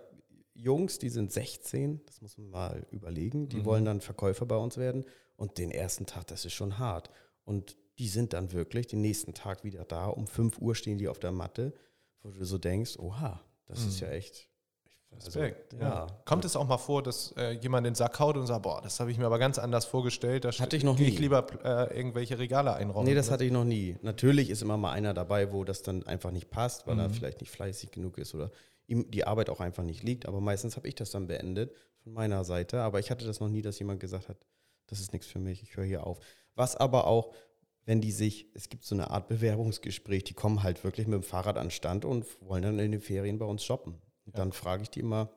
Jungs, 0.52 0.98
die 0.98 1.08
sind 1.08 1.32
16, 1.32 2.02
das 2.04 2.20
muss 2.20 2.36
man 2.36 2.50
mal 2.50 2.86
überlegen, 2.90 3.48
die 3.48 3.58
mhm. 3.58 3.64
wollen 3.64 3.84
dann 3.86 4.02
Verkäufer 4.02 4.44
bei 4.44 4.56
uns 4.56 4.76
werden 4.76 5.06
und 5.36 5.56
den 5.56 5.70
ersten 5.70 6.04
Tag, 6.04 6.26
das 6.26 6.44
ist 6.44 6.52
schon 6.52 6.78
hart. 6.78 7.08
Und 7.44 7.78
die 7.98 8.08
sind 8.08 8.34
dann 8.34 8.52
wirklich 8.52 8.86
den 8.86 9.00
nächsten 9.00 9.32
Tag 9.32 9.64
wieder 9.64 9.84
da. 9.84 10.06
Um 10.06 10.26
5 10.26 10.58
Uhr 10.58 10.74
stehen 10.74 10.98
die 10.98 11.08
auf 11.08 11.18
der 11.18 11.32
Matte, 11.32 11.72
wo 12.22 12.30
du 12.30 12.44
so 12.44 12.58
denkst, 12.58 12.98
oha, 12.98 13.42
das 13.64 13.80
mhm. 13.80 13.88
ist 13.88 14.00
ja 14.00 14.10
echt 14.10 14.51
Respekt. 15.14 15.74
Also, 15.74 15.84
ja. 15.84 16.06
Kommt 16.24 16.44
es 16.44 16.56
auch 16.56 16.66
mal 16.66 16.78
vor, 16.78 17.02
dass 17.02 17.32
äh, 17.36 17.52
jemand 17.52 17.86
den 17.86 17.94
Sack 17.94 18.18
haut 18.18 18.36
und 18.36 18.46
sagt, 18.46 18.62
boah, 18.62 18.80
das 18.82 18.98
habe 19.00 19.10
ich 19.10 19.18
mir 19.18 19.26
aber 19.26 19.38
ganz 19.38 19.58
anders 19.58 19.84
vorgestellt. 19.84 20.44
Da 20.44 20.50
hatte 20.50 20.76
ich 20.76 20.84
noch 20.84 20.98
nie. 20.98 21.08
ich 21.08 21.18
lieber 21.18 21.46
äh, 21.64 21.96
irgendwelche 21.96 22.38
Regale 22.38 22.74
einräumen. 22.74 23.08
Nee, 23.08 23.14
das 23.14 23.30
hatte 23.30 23.44
ich 23.44 23.52
noch 23.52 23.64
nie. 23.64 23.96
Natürlich 24.02 24.50
ist 24.50 24.62
immer 24.62 24.76
mal 24.76 24.92
einer 24.92 25.14
dabei, 25.14 25.52
wo 25.52 25.64
das 25.64 25.82
dann 25.82 26.06
einfach 26.06 26.30
nicht 26.30 26.50
passt, 26.50 26.86
weil 26.86 26.94
mhm. 26.94 27.00
er 27.00 27.10
vielleicht 27.10 27.40
nicht 27.40 27.50
fleißig 27.50 27.90
genug 27.90 28.18
ist 28.18 28.34
oder 28.34 28.50
ihm 28.86 29.10
die 29.10 29.24
Arbeit 29.24 29.50
auch 29.50 29.60
einfach 29.60 29.84
nicht 29.84 30.02
liegt. 30.02 30.26
Aber 30.26 30.40
meistens 30.40 30.76
habe 30.76 30.88
ich 30.88 30.94
das 30.94 31.10
dann 31.10 31.26
beendet 31.26 31.74
von 32.02 32.12
meiner 32.12 32.44
Seite. 32.44 32.80
Aber 32.80 32.98
ich 32.98 33.10
hatte 33.10 33.26
das 33.26 33.40
noch 33.40 33.48
nie, 33.48 33.62
dass 33.62 33.78
jemand 33.78 34.00
gesagt 34.00 34.28
hat, 34.28 34.36
das 34.86 35.00
ist 35.00 35.12
nichts 35.12 35.26
für 35.28 35.38
mich, 35.38 35.62
ich 35.62 35.76
höre 35.76 35.84
hier 35.84 36.06
auf. 36.06 36.18
Was 36.54 36.76
aber 36.76 37.06
auch, 37.06 37.32
wenn 37.84 38.00
die 38.00 38.12
sich, 38.12 38.50
es 38.54 38.68
gibt 38.68 38.84
so 38.84 38.94
eine 38.94 39.10
Art 39.10 39.28
Bewerbungsgespräch, 39.28 40.24
die 40.24 40.34
kommen 40.34 40.62
halt 40.62 40.84
wirklich 40.84 41.06
mit 41.06 41.14
dem 41.14 41.22
Fahrrad 41.22 41.56
an 41.56 41.66
den 41.66 41.70
Stand 41.70 42.04
und 42.04 42.26
wollen 42.40 42.62
dann 42.62 42.78
in 42.78 42.92
den 42.92 43.00
Ferien 43.00 43.38
bei 43.38 43.46
uns 43.46 43.64
shoppen. 43.64 44.00
Und 44.26 44.38
dann 44.38 44.52
frage 44.52 44.82
ich 44.82 44.90
die 44.90 45.00
immer, 45.00 45.30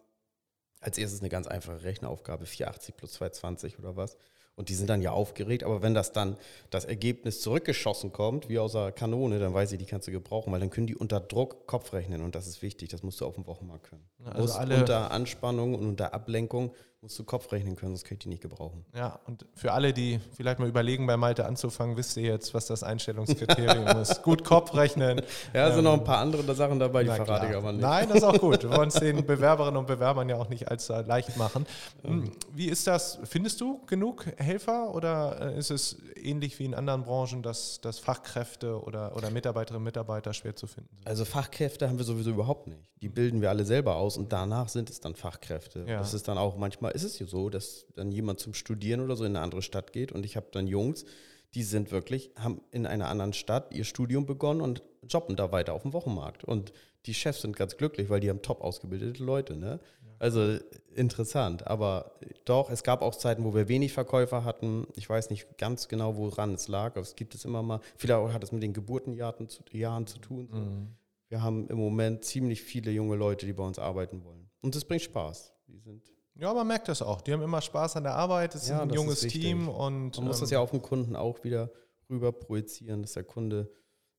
als 0.80 0.98
erstes 0.98 1.22
eine 1.22 1.30
ganz 1.30 1.48
einfache 1.48 1.84
Rechneraufgabe, 1.84 2.46
480 2.46 2.96
plus 2.96 3.14
220 3.14 3.80
oder 3.80 3.96
was. 3.96 4.18
Und 4.56 4.70
die 4.70 4.74
sind 4.74 4.90
dann 4.90 5.02
ja 5.02 5.12
aufgeregt, 5.12 5.66
aber 5.66 5.82
wenn 5.82 5.94
das 5.94 6.14
dann 6.14 6.38
das 6.70 6.86
Ergebnis 6.86 7.42
zurückgeschossen 7.42 8.14
kommt, 8.14 8.48
wie 8.48 8.58
aus 8.58 8.74
einer 8.74 8.94
Kanone, 8.94 9.38
dann 9.38 9.54
weiß 9.54 9.74
ich, 9.74 9.80
die 9.80 9.86
kannst 9.86 10.08
du 10.08 10.12
gebrauchen, 10.12 10.54
weil 10.54 10.62
dann 10.62 10.70
können 10.70 10.88
die 10.88 10.96
unter 10.96 11.20
Druck 11.20 11.68
Kopf 11.68 11.92
rechnen. 11.92 12.22
Und 12.22 12.36
das 12.36 12.48
ist 12.48 12.62
wichtig, 12.62 12.90
das 12.90 13.04
musst 13.04 13.20
du 13.20 13.26
auf 13.26 13.36
dem 13.36 13.48
Wochenmarkt 13.48 13.90
können. 13.90 14.08
Also 14.24 14.54
alle 14.54 14.80
unter 14.80 15.12
Anspannung 15.12 15.76
und 15.76 15.86
unter 15.86 16.14
Ablenkung 16.14 16.74
musst 17.06 17.20
du 17.20 17.24
Kopf 17.24 17.52
rechnen 17.52 17.76
können, 17.76 17.92
sonst 17.92 18.04
kann 18.04 18.16
ich 18.16 18.24
die 18.24 18.30
nicht 18.30 18.42
gebrauchen. 18.42 18.84
Ja, 18.96 19.20
und 19.28 19.46
für 19.54 19.74
alle, 19.74 19.94
die 19.94 20.20
vielleicht 20.36 20.58
mal 20.58 20.68
überlegen, 20.68 21.06
bei 21.06 21.18
Malte 21.18 21.46
anzufangen, 21.46 21.96
wisst 21.98 22.18
ihr 22.18 22.24
jetzt, 22.24 22.56
was 22.56 22.66
das 22.66 22.82
Einstellungskriterium 22.82 23.86
ist. 24.02 24.24
Gut 24.24 24.44
Kopf 24.44 24.74
rechnen. 24.74 25.22
Ja, 25.54 25.68
sind 25.68 25.80
ähm, 25.80 25.84
noch 25.84 25.94
ein 25.94 26.04
paar 26.04 26.18
andere 26.18 26.56
Sachen 26.56 26.80
dabei, 26.80 27.04
die 27.04 27.12
verrate 27.12 27.48
ich 27.48 27.56
aber 27.56 27.74
nicht. 27.74 27.82
Nein, 27.84 28.08
das 28.08 28.18
ist 28.18 28.24
auch 28.24 28.40
gut. 28.40 28.64
Wir 28.64 28.72
wollen 28.72 28.88
es 28.88 28.96
den 28.96 29.24
Bewerberinnen 29.24 29.78
und 29.78 29.86
Bewerbern 29.86 30.28
ja 30.30 30.38
auch 30.38 30.50
nicht 30.50 30.68
allzu 30.68 30.94
leicht 30.94 31.38
machen. 31.38 31.68
Hm, 32.02 32.32
wie 32.52 32.70
ist 32.70 32.88
das? 32.88 33.20
Findest 33.24 33.62
du 33.62 33.86
genug 33.86 34.26
Helfer 34.38 34.96
oder 34.96 35.54
äh, 35.54 35.60
ist 35.60 35.70
es 35.70 35.98
ähnlich 36.16 36.58
wie 36.58 36.66
in 36.66 36.74
anderen 36.74 37.04
Branchen, 37.04 37.44
dass, 37.44 37.80
dass 37.82 38.00
Fachkräfte 38.00 38.82
oder, 38.82 39.16
oder 39.16 39.30
Mitarbeiterinnen 39.30 39.82
und 39.82 39.84
Mitarbeiter 39.84 40.34
schwer 40.34 40.56
zu 40.56 40.66
finden 40.66 40.90
sind? 40.96 41.08
Also 41.08 41.24
Fachkräfte 41.24 41.88
haben 41.88 42.00
wir 42.00 42.06
sowieso 42.06 42.32
überhaupt 42.32 42.66
nicht. 42.66 42.82
Die 43.04 43.10
bilden 43.10 43.42
wir 43.42 43.52
alle 43.52 43.64
selber 43.64 43.98
aus 43.98 44.18
und 44.18 44.34
danach 44.34 44.70
sind 44.70 44.90
es 44.90 45.00
dann 45.00 45.14
Fachkräfte. 45.14 45.86
Ja. 45.88 46.00
Das 46.00 46.16
ist 46.16 46.28
dann 46.28 46.40
auch 46.40 46.58
manchmal 46.58 46.95
ist 46.96 47.04
es 47.04 47.20
ja 47.20 47.28
so, 47.28 47.50
dass 47.50 47.86
dann 47.96 48.12
jemand 48.12 48.40
zum 48.40 48.54
Studieren 48.54 49.02
oder 49.02 49.16
so 49.16 49.24
in 49.24 49.36
eine 49.36 49.44
andere 49.44 49.62
Stadt 49.62 49.94
geht 49.94 50.12
und 50.12 50.26
ich 50.26 50.36
habe 50.36 50.48
dann 50.52 50.68
Jungs, 50.68 51.06
die 51.54 51.64
sind 51.64 51.92
wirklich, 51.92 52.32
haben 52.36 52.62
in 52.72 52.86
einer 52.86 53.08
anderen 53.08 53.34
Stadt 53.34 53.74
ihr 53.74 53.84
Studium 53.84 54.26
begonnen 54.26 54.62
und 54.62 54.84
jobben 55.08 55.36
da 55.36 55.52
weiter 55.52 55.74
auf 55.74 55.84
dem 55.84 55.94
Wochenmarkt. 55.94 56.44
Und 56.44 56.74
die 57.06 57.14
Chefs 57.14 57.42
sind 57.42 57.56
ganz 57.56 57.78
glücklich, 57.78 58.10
weil 58.10 58.20
die 58.20 58.30
haben 58.30 58.42
top 58.42 58.62
ausgebildete 58.62 59.24
Leute. 59.24 59.56
Ne? 59.56 59.80
Also 60.20 60.58
interessant. 60.94 61.68
Aber 61.68 62.12
doch, 62.46 62.70
es 62.70 62.84
gab 62.84 63.02
auch 63.02 63.16
Zeiten, 63.16 63.44
wo 63.44 63.54
wir 63.54 63.68
wenig 63.68 63.94
Verkäufer 63.94 64.44
hatten. 64.44 64.88
Ich 64.96 65.10
weiß 65.10 65.30
nicht 65.30 65.58
ganz 65.58 65.88
genau, 65.88 66.18
woran 66.18 66.56
es 66.56 66.68
lag, 66.68 66.92
aber 66.92 67.02
es 67.02 67.16
gibt 67.16 67.36
es 67.36 67.46
immer 67.46 67.64
mal. 67.64 67.80
Vielleicht 67.96 68.34
hat 68.34 68.44
es 68.44 68.52
mit 68.52 68.64
den 68.64 68.74
Geburtenjahren 68.74 69.48
zu, 69.48 69.62
Jahren 69.72 70.08
zu 70.08 70.20
tun. 70.20 70.48
So. 70.50 70.58
Mhm. 70.58 70.88
Wir 71.30 71.42
haben 71.42 71.68
im 71.70 71.78
Moment 71.78 72.24
ziemlich 72.24 72.62
viele 72.62 72.92
junge 72.92 73.16
Leute, 73.16 73.46
die 73.46 73.54
bei 73.54 73.64
uns 73.64 73.80
arbeiten 73.80 74.24
wollen. 74.24 74.50
Und 74.62 74.76
es 74.76 74.86
bringt 74.86 75.02
Spaß. 75.02 75.54
Die 75.68 75.80
sind 75.80 76.15
ja, 76.38 76.54
man 76.54 76.68
merkt 76.68 76.88
das 76.88 77.02
auch. 77.02 77.22
Die 77.22 77.32
haben 77.32 77.42
immer 77.42 77.62
Spaß 77.62 77.96
an 77.96 78.04
der 78.04 78.16
Arbeit. 78.16 78.56
Es 78.56 78.68
ja, 78.68 78.78
ist 78.78 78.82
ein 78.82 78.90
junges 78.90 79.24
ist 79.24 79.32
Team 79.32 79.70
und. 79.70 80.18
Man 80.18 80.28
muss 80.28 80.40
das 80.40 80.52
ähm, 80.52 80.56
ja 80.56 80.60
auf 80.60 80.72
den 80.72 80.82
Kunden 80.82 81.16
auch 81.16 81.44
wieder 81.44 81.72
rüber 82.10 82.32
projizieren, 82.32 83.02
dass 83.02 83.14
der 83.14 83.24
Kunde 83.24 83.72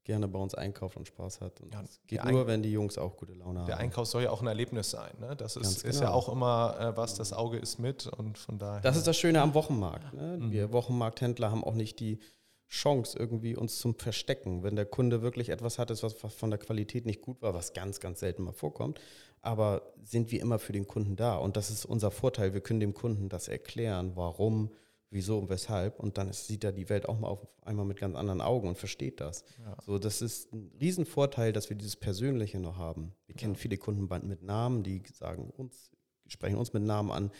gerne 0.06 0.28
bei 0.28 0.38
uns 0.38 0.54
einkauft 0.54 0.96
und 0.96 1.06
Spaß 1.06 1.40
hat. 1.40 1.61
Und 1.61 1.75
ja, 1.75 1.82
das 1.82 2.00
geht 2.06 2.25
nur, 2.25 2.46
wenn 2.46 2.62
die 2.62 2.70
Jungs 2.70 2.96
auch 2.96 3.16
gute 3.16 3.35
Laune 3.35 3.61
haben. 3.61 3.66
Der 3.66 3.78
Einkauf 3.78 4.06
soll 4.06 4.23
ja 4.23 4.30
auch 4.30 4.40
ein 4.40 4.46
Erlebnis 4.46 4.90
sein. 4.90 5.11
Ne? 5.20 5.35
Das 5.37 5.56
ist, 5.56 5.82
genau. 5.82 5.90
ist, 5.90 6.00
ja 6.00 6.12
auch 6.12 6.28
immer 6.28 6.76
äh, 6.78 6.96
was, 6.96 7.14
das 7.14 7.32
Auge 7.32 7.58
ist 7.58 7.78
mit 7.78 8.06
und 8.06 8.38
von 8.38 8.58
daher. 8.58 8.80
Das 8.80 8.96
ist 8.96 9.06
das 9.06 9.16
Schöne 9.16 9.42
am 9.42 9.54
Wochenmarkt. 9.54 10.14
Ne? 10.14 10.38
Mhm. 10.38 10.52
Wir 10.52 10.73
Wochenmarkthändler 10.73 11.50
haben 11.50 11.64
auch 11.64 11.75
nicht 11.75 11.99
die 11.99 12.20
Chance, 12.68 13.18
irgendwie 13.18 13.56
uns 13.56 13.78
zum 13.78 13.96
Verstecken. 13.96 14.62
Wenn 14.62 14.76
der 14.76 14.87
Kunde 14.87 15.23
wirklich 15.23 15.50
etwas 15.50 15.78
hat, 15.78 15.90
was 15.90 16.14
von 16.14 16.50
der 16.50 16.58
Qualität 16.58 17.04
nicht 17.04 17.20
gut 17.20 17.42
war, 17.42 17.54
was 17.54 17.73
ganz, 17.73 18.00
ganz 18.00 18.20
selten 18.20 18.44
mal 18.44 18.52
vorkommt, 18.52 19.00
aber 19.47 19.95
sind 20.03 20.33
wir 20.33 20.41
immer 20.41 20.59
für 20.59 20.73
den 20.73 20.87
Kunden 20.87 21.17
da. 21.17 21.37
Und 21.37 21.57
das 21.57 21.71
ist 21.71 21.85
unser 21.85 22.11
Vorteil. 22.11 22.53
Wir 22.53 22.61
können 22.61 22.81
dem 22.81 22.95
Kunden 22.95 23.29
das 23.29 23.49
erklären, 23.49 24.12
warum, 24.15 24.71
wieso 25.11 25.38
und 25.38 25.49
weshalb. 25.49 26.00
Und 26.00 26.19
dann 26.19 26.33
sieht 26.33 26.65
er 26.65 26.73
die 26.73 26.88
Welt 26.88 27.09
auch 27.09 27.19
mal 27.19 27.29
auf 27.29 27.47
einmal 27.62 27.85
mit 27.85 27.99
ganz 27.99 28.17
anderen 28.17 28.41
Augen 28.41 28.69
und 28.69 28.76
versteht 28.76 29.21
das. 29.21 29.45
Ja. 29.65 29.76
So, 29.85 29.99
das 29.99 30.21
ist 30.21 30.53
ein 30.53 30.73
Riesenvorteil, 30.81 31.53
dass 31.53 31.71
wir 31.71 31.76
dieses 31.76 31.97
Persönliche 31.97 32.59
noch 32.59 32.76
haben. 32.76 33.15
Wir 33.26 33.37
kennen 33.37 33.57
viele 33.57 33.79
Kunden 33.79 34.09
mit 34.29 34.42
Namen, 34.42 34.83
die 34.83 35.03
sagen 35.12 35.51
uns, 35.57 35.92
sprechen 36.27 36.57
uns 36.57 36.73
mit 36.73 36.83
Namen 36.83 37.11
an, 37.11 37.31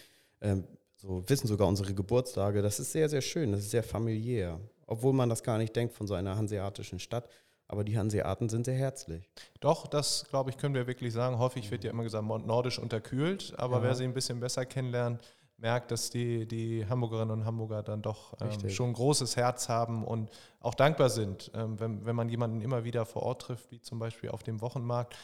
ähm, 0.41 0.65
so 0.97 1.23
wissen 1.29 1.47
sogar 1.47 1.69
unsere 1.69 1.93
Geburtstage. 1.93 2.63
Das 2.63 2.81
ist 2.81 2.93
sehr, 2.93 3.09
sehr 3.09 3.21
schön. 3.21 3.53
Das 3.53 3.61
ist 3.61 3.71
sehr 3.71 3.83
familiär. 3.83 4.61
Obwohl 4.87 5.13
man 5.13 5.29
das 5.29 5.43
gar 5.43 5.59
nicht 5.59 5.75
denkt 5.75 5.93
von 5.93 6.07
so 6.07 6.15
einer 6.15 6.37
hanseatischen 6.37 7.01
Stadt. 7.01 7.29
Aber 7.69 7.83
die 7.83 7.99
Hanseaten 7.99 8.49
sind 8.49 8.65
sehr 8.65 8.77
herzlich. 8.77 9.29
Doch, 9.61 9.87
das 9.87 10.27
glaube 10.31 10.51
ich, 10.51 10.57
können 10.57 10.75
wir 10.75 10.87
wirklich 10.87 11.13
sagen. 11.13 11.39
Häufig 11.39 11.71
wird 11.71 11.85
ja 11.85 11.91
immer 11.91 12.05
gesagt, 12.05 12.25
nordisch 12.25 12.79
unterkühlt. 12.79 13.55
Aber 13.59 13.79
ja. 13.79 13.83
wer 13.83 13.95
sie 13.95 14.05
ein 14.05 14.15
bisschen 14.15 14.39
besser 14.39 14.65
kennenlernt, 14.65 15.21
merkt, 15.59 15.91
dass 15.91 16.11
die, 16.11 16.47
die 16.47 16.87
Hamburgerinnen 16.87 17.41
und 17.41 17.45
Hamburger 17.45 17.83
dann 17.83 18.03
doch 18.03 18.35
ähm, 18.41 18.69
schon 18.71 18.91
ein 18.91 18.93
großes 18.93 19.37
Herz 19.37 19.69
haben 19.69 20.05
und 20.05 20.31
auch 20.61 20.75
dankbar 20.75 21.09
sind, 21.09 21.51
ähm, 21.55 21.81
wenn, 21.81 22.05
wenn 22.05 22.15
man 22.15 22.29
jemanden 22.29 22.61
immer 22.61 22.85
wieder 22.85 23.07
vor 23.07 23.23
Ort 23.23 23.43
trifft, 23.43 23.71
wie 23.71 23.81
zum 23.81 23.99
Beispiel 23.99 24.31
auf 24.31 24.43
dem 24.43 24.61
Wochenmarkt. 24.61 25.17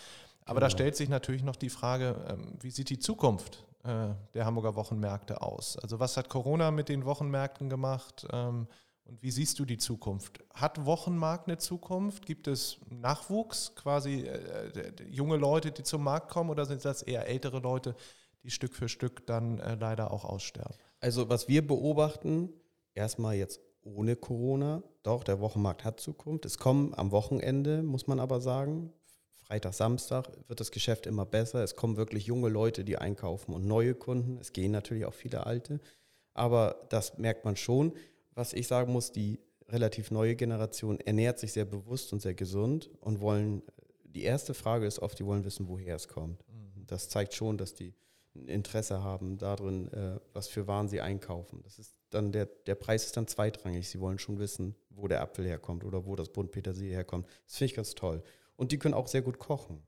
Aber 0.45 0.55
genau. 0.55 0.67
da 0.67 0.71
stellt 0.71 0.97
sich 0.97 1.09
natürlich 1.09 1.45
noch 1.45 1.57
die 1.57 1.71
Frage, 1.71 2.17
ähm, 2.29 2.55
wie 2.61 2.71
sieht 2.71 2.91
die 2.91 2.99
Zukunft 2.99 3.65
äh, 3.85 4.09
der 4.35 4.47
Hamburger 4.47 4.75
Wochenmärkte 4.75 5.43
aus? 5.43 5.77
Also 5.79 6.01
was 6.01 6.17
hat 6.17 6.29
Corona 6.29 6.71
mit 6.71 6.89
den 6.89 7.05
Wochenmärkten 7.05 7.69
gemacht? 7.69 8.27
Und 9.05 9.23
wie 9.23 9.31
siehst 9.31 9.59
du 9.59 9.65
die 9.65 9.79
Zukunft? 9.79 10.43
Hat 10.55 10.87
Wochenmarkt 10.87 11.49
eine 11.49 11.59
Zukunft? 11.59 12.25
Gibt 12.25 12.47
es 12.47 12.79
Nachwuchs, 12.89 13.75
quasi 13.75 14.23
äh, 14.23 14.93
junge 15.11 15.37
Leute, 15.37 15.73
die 15.73 15.83
zum 15.83 16.05
Markt 16.05 16.31
kommen, 16.31 16.51
oder 16.51 16.67
sind 16.67 16.85
das 16.85 17.03
eher 17.03 17.27
ältere 17.27 17.59
Leute, 17.59 17.97
die 18.43 18.51
Stück 18.51 18.75
für 18.75 18.89
Stück 18.89 19.27
dann 19.27 19.59
äh, 19.59 19.75
leider 19.75 20.13
auch 20.13 20.25
aussterben? 20.25 20.75
Also 21.01 21.29
was 21.29 21.49
wir 21.49 21.67
beobachten, 21.67 22.51
erstmal 22.95 23.35
jetzt 23.35 23.61
ohne 23.83 24.17
Corona, 24.17 24.83
doch, 25.03 25.25
der 25.25 25.41
Wochenmarkt 25.41 25.85
hat 25.85 26.01
Zukunft. 26.01 26.45
Es 26.45 26.59
kommen 26.59 26.95
am 26.95 27.11
Wochenende, 27.11 27.83
muss 27.83 28.07
man 28.07 28.21
aber 28.21 28.41
sagen, 28.41 28.93
Freitag, 29.41 29.75
Samstag 29.75 30.31
wird 30.49 30.61
das 30.61 30.71
Geschäft 30.71 31.07
immer 31.07 31.27
besser. 31.27 31.63
Es 31.65 31.75
kommen 31.75 31.97
wirklich 31.97 32.27
junge 32.27 32.49
Leute, 32.49 32.85
die 32.85 32.97
einkaufen 32.97 33.53
und 33.53 33.67
neue 33.67 33.95
Kunden. 33.95 34.39
Es 34.39 34.53
gehen 34.53 34.71
natürlich 34.71 35.05
auch 35.05 35.15
viele 35.15 35.45
alte. 35.45 35.81
Aber 36.33 36.87
das 36.89 37.19
merkt 37.19 37.45
man 37.45 37.57
schon 37.57 37.93
was 38.35 38.53
ich 38.53 38.67
sagen 38.67 38.93
muss, 38.93 39.13
die 39.13 39.41
relativ 39.69 40.11
neue 40.11 40.37
Generation 40.37 41.01
ernährt 41.01 41.39
sich 41.39 41.53
sehr 41.53 41.65
bewusst 41.65 42.13
und 42.13 42.21
sehr 42.21 42.35
gesund 42.35 42.91
und 43.01 43.21
wollen, 43.21 43.63
die 44.05 44.23
erste 44.23 44.55
Frage 44.55 44.87
ist 44.87 44.99
oft, 44.99 45.19
die 45.19 45.27
wollen 45.27 45.45
wissen, 45.45 45.69
woher 45.69 45.97
es 45.97 46.09
kommt. 46.09 46.45
Mhm. 46.49 46.87
Das 46.87 47.09
zeigt 47.09 47.35
schon, 47.35 47.57
dass 47.57 47.75
die 47.75 47.95
ein 48.35 48.49
Interesse 48.49 49.03
haben 49.03 49.39
darin, 49.39 49.93
äh, 49.93 50.19
was 50.33 50.49
für 50.49 50.67
Waren 50.67 50.89
sie 50.89 51.01
einkaufen. 51.01 51.61
Das 51.63 51.79
ist 51.79 51.95
dann 52.11 52.33
der, 52.33 52.47
der 52.47 52.75
Preis 52.75 53.05
ist 53.05 53.17
dann 53.17 53.27
zweitrangig. 53.27 53.89
Sie 53.89 54.01
wollen 54.01 54.19
schon 54.19 54.39
wissen, 54.39 54.75
wo 54.91 55.09
der 55.09 55.21
Apfel 55.21 55.47
herkommt 55.47 55.85
oder 55.85 56.07
wo 56.07 56.17
das 56.17 56.31
Bund 56.31 56.51
Petersilie 56.51 56.93
herkommt. 56.93 57.27
Das 57.47 57.57
finde 57.57 57.71
ich 57.71 57.75
ganz 57.75 57.95
toll. 57.95 58.23
Und 58.57 58.73
die 58.73 58.79
können 58.79 58.95
auch 58.95 59.09
sehr 59.09 59.23
gut 59.23 59.39
kochen. 59.39 59.83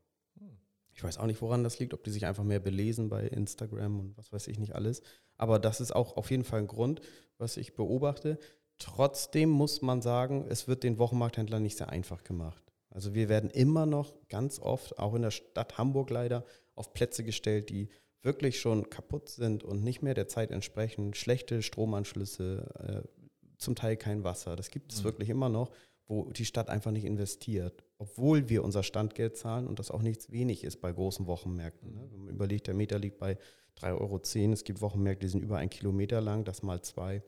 Ich 0.95 1.03
weiß 1.03 1.19
auch 1.19 1.27
nicht, 1.27 1.43
woran 1.43 1.65
das 1.65 1.79
liegt, 1.79 1.93
ob 1.93 2.05
die 2.05 2.11
sich 2.11 2.25
einfach 2.25 2.45
mehr 2.45 2.61
belesen 2.61 3.09
bei 3.09 3.27
Instagram 3.27 3.99
und 4.01 4.17
was 4.17 4.33
weiß 4.33 4.47
ich 4.47 4.59
nicht 4.59 4.75
alles. 4.75 5.03
Aber 5.37 5.59
das 5.59 5.81
ist 5.81 5.95
auch 5.95 6.17
auf 6.17 6.31
jeden 6.31 6.45
Fall 6.45 6.61
ein 6.61 6.67
Grund, 6.69 7.01
was 7.37 7.57
ich 7.57 7.75
beobachte. 7.75 8.39
Trotzdem 8.79 9.51
muss 9.51 9.83
man 9.83 10.03
sagen, 10.03 10.47
es 10.49 10.69
wird 10.69 10.85
den 10.85 10.99
Wochenmarkthändlern 10.99 11.63
nicht 11.63 11.77
sehr 11.77 11.91
einfach 11.91 12.23
gemacht. 12.23 12.63
Also 12.91 13.13
wir 13.13 13.29
werden 13.29 13.51
immer 13.51 13.87
noch 13.87 14.15
ganz 14.29 14.61
oft, 14.61 14.99
auch 14.99 15.15
in 15.15 15.23
der 15.23 15.33
Stadt 15.33 15.79
Hamburg 15.79 16.11
leider, 16.11 16.45
auf 16.77 16.93
Plätze 16.93 17.25
gestellt, 17.25 17.71
die 17.71 17.89
wirklich 18.23 18.61
schon 18.61 18.89
kaputt 18.89 19.29
sind 19.29 19.65
und 19.65 19.83
nicht 19.83 20.01
mehr 20.01 20.15
der 20.15 20.29
Zeit 20.29 20.51
entsprechen. 20.51 21.13
Schlechte 21.15 21.63
Stromanschlüsse, 21.63 23.05
äh, 23.05 23.25
zum 23.59 23.75
Teil 23.75 23.97
kein 23.97 24.25
Wasser. 24.25 24.57
Das 24.57 24.71
gibt 24.71 24.93
es 24.93 25.01
mhm. 25.01 25.05
wirklich 25.05 25.29
immer 25.29 25.49
noch, 25.49 25.71
wo 26.07 26.31
die 26.31 26.45
Stadt 26.45 26.69
einfach 26.69 26.91
nicht 26.91 27.05
investiert. 27.05 27.85
Obwohl 27.99 28.49
wir 28.49 28.65
unser 28.65 28.83
Standgeld 28.83 29.37
zahlen 29.37 29.67
und 29.67 29.79
das 29.79 29.91
auch 29.91 30.03
nichts 30.03 30.31
wenig 30.31 30.65
ist 30.65 30.81
bei 30.81 30.93
großen 30.93 31.27
Wochenmärkten. 31.27 31.95
Ne? 31.95 32.09
Wenn 32.11 32.25
man 32.25 32.35
überlegt, 32.35 32.67
der 32.67 32.75
Meter 32.75 32.99
liegt 32.99 33.19
bei 33.19 33.39
3,10 33.79 34.01
Euro. 34.01 34.53
Es 34.53 34.65
gibt 34.65 34.81
Wochenmärkte, 34.81 35.27
die 35.27 35.31
sind 35.31 35.43
über 35.43 35.59
einen 35.59 35.71
Kilometer 35.71 36.21
lang, 36.21 36.45
das 36.45 36.63
mal 36.63 36.83
zwei. 36.83 37.23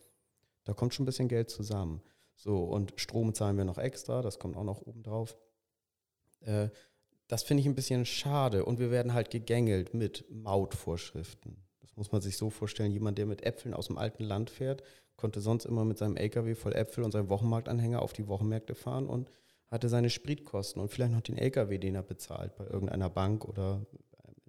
Da 0.64 0.74
kommt 0.74 0.94
schon 0.94 1.04
ein 1.04 1.06
bisschen 1.06 1.28
Geld 1.28 1.50
zusammen. 1.50 2.02
So, 2.34 2.64
und 2.64 2.92
Strom 2.96 3.34
zahlen 3.34 3.56
wir 3.56 3.64
noch 3.64 3.78
extra, 3.78 4.20
das 4.20 4.38
kommt 4.38 4.56
auch 4.56 4.64
noch 4.64 4.82
oben 4.82 5.02
drauf. 5.02 5.36
Äh, 6.40 6.68
das 7.28 7.42
finde 7.42 7.62
ich 7.62 7.66
ein 7.66 7.74
bisschen 7.74 8.04
schade. 8.04 8.64
Und 8.64 8.78
wir 8.78 8.90
werden 8.90 9.14
halt 9.14 9.30
gegängelt 9.30 9.94
mit 9.94 10.24
Mautvorschriften. 10.30 11.65
Das 11.86 11.96
muss 11.96 12.12
man 12.12 12.20
sich 12.20 12.36
so 12.36 12.50
vorstellen. 12.50 12.92
Jemand, 12.92 13.18
der 13.18 13.26
mit 13.26 13.44
Äpfeln 13.44 13.74
aus 13.74 13.86
dem 13.86 13.98
alten 13.98 14.24
Land 14.24 14.50
fährt, 14.50 14.82
konnte 15.16 15.40
sonst 15.40 15.64
immer 15.64 15.84
mit 15.84 15.98
seinem 15.98 16.16
LKW 16.16 16.54
voll 16.54 16.74
Äpfel 16.74 17.04
und 17.04 17.12
seinem 17.12 17.30
Wochenmarktanhänger 17.30 18.02
auf 18.02 18.12
die 18.12 18.28
Wochenmärkte 18.28 18.74
fahren 18.74 19.06
und 19.06 19.30
hatte 19.68 19.88
seine 19.88 20.10
Spritkosten 20.10 20.80
und 20.80 20.90
vielleicht 20.90 21.12
noch 21.12 21.22
den 21.22 21.38
LKW, 21.38 21.78
den 21.78 21.94
er 21.94 22.02
bezahlt 22.02 22.54
bei 22.56 22.66
irgendeiner 22.66 23.10
Bank 23.10 23.44
oder 23.44 23.84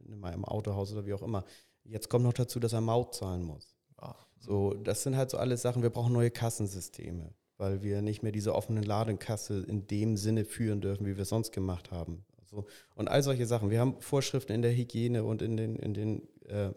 in 0.06 0.24
einem 0.24 0.46
Autohaus 0.46 0.92
oder 0.92 1.06
wie 1.06 1.14
auch 1.14 1.22
immer. 1.24 1.44
Jetzt 1.84 2.10
kommt 2.10 2.26
noch 2.26 2.34
dazu, 2.34 2.60
dass 2.60 2.74
er 2.74 2.82
Maut 2.82 3.16
zahlen 3.16 3.44
muss. 3.44 3.76
Ach. 3.98 4.28
So, 4.40 4.74
das 4.74 5.04
sind 5.04 5.16
halt 5.16 5.30
so 5.30 5.38
alles 5.38 5.62
Sachen. 5.62 5.82
Wir 5.82 5.90
brauchen 5.90 6.14
neue 6.14 6.32
Kassensysteme, 6.32 7.34
weil 7.58 7.82
wir 7.82 8.02
nicht 8.02 8.24
mehr 8.24 8.32
diese 8.32 8.54
offene 8.54 8.82
Ladenkasse 8.82 9.64
in 9.68 9.88
dem 9.88 10.18
Sinne 10.18 10.46
führen 10.46 10.82
dürfen, 10.82 11.06
wie 11.06 11.16
wir 11.16 11.24
es 11.24 11.30
sonst 11.30 11.52
gemacht 11.52 11.92
haben. 11.92 12.26
Also, 12.40 12.66
und 12.96 13.08
all 13.08 13.24
solche 13.24 13.46
Sachen. 13.46 13.70
Wir 13.70 13.80
haben 13.80 14.00
Vorschriften 14.02 14.54
in 14.54 14.62
der 14.62 14.76
Hygiene 14.76 15.24
und 15.24 15.42
in 15.42 15.58
den, 15.58 15.78
in 15.78 15.94
den 15.94 16.28
äh, 16.46 16.72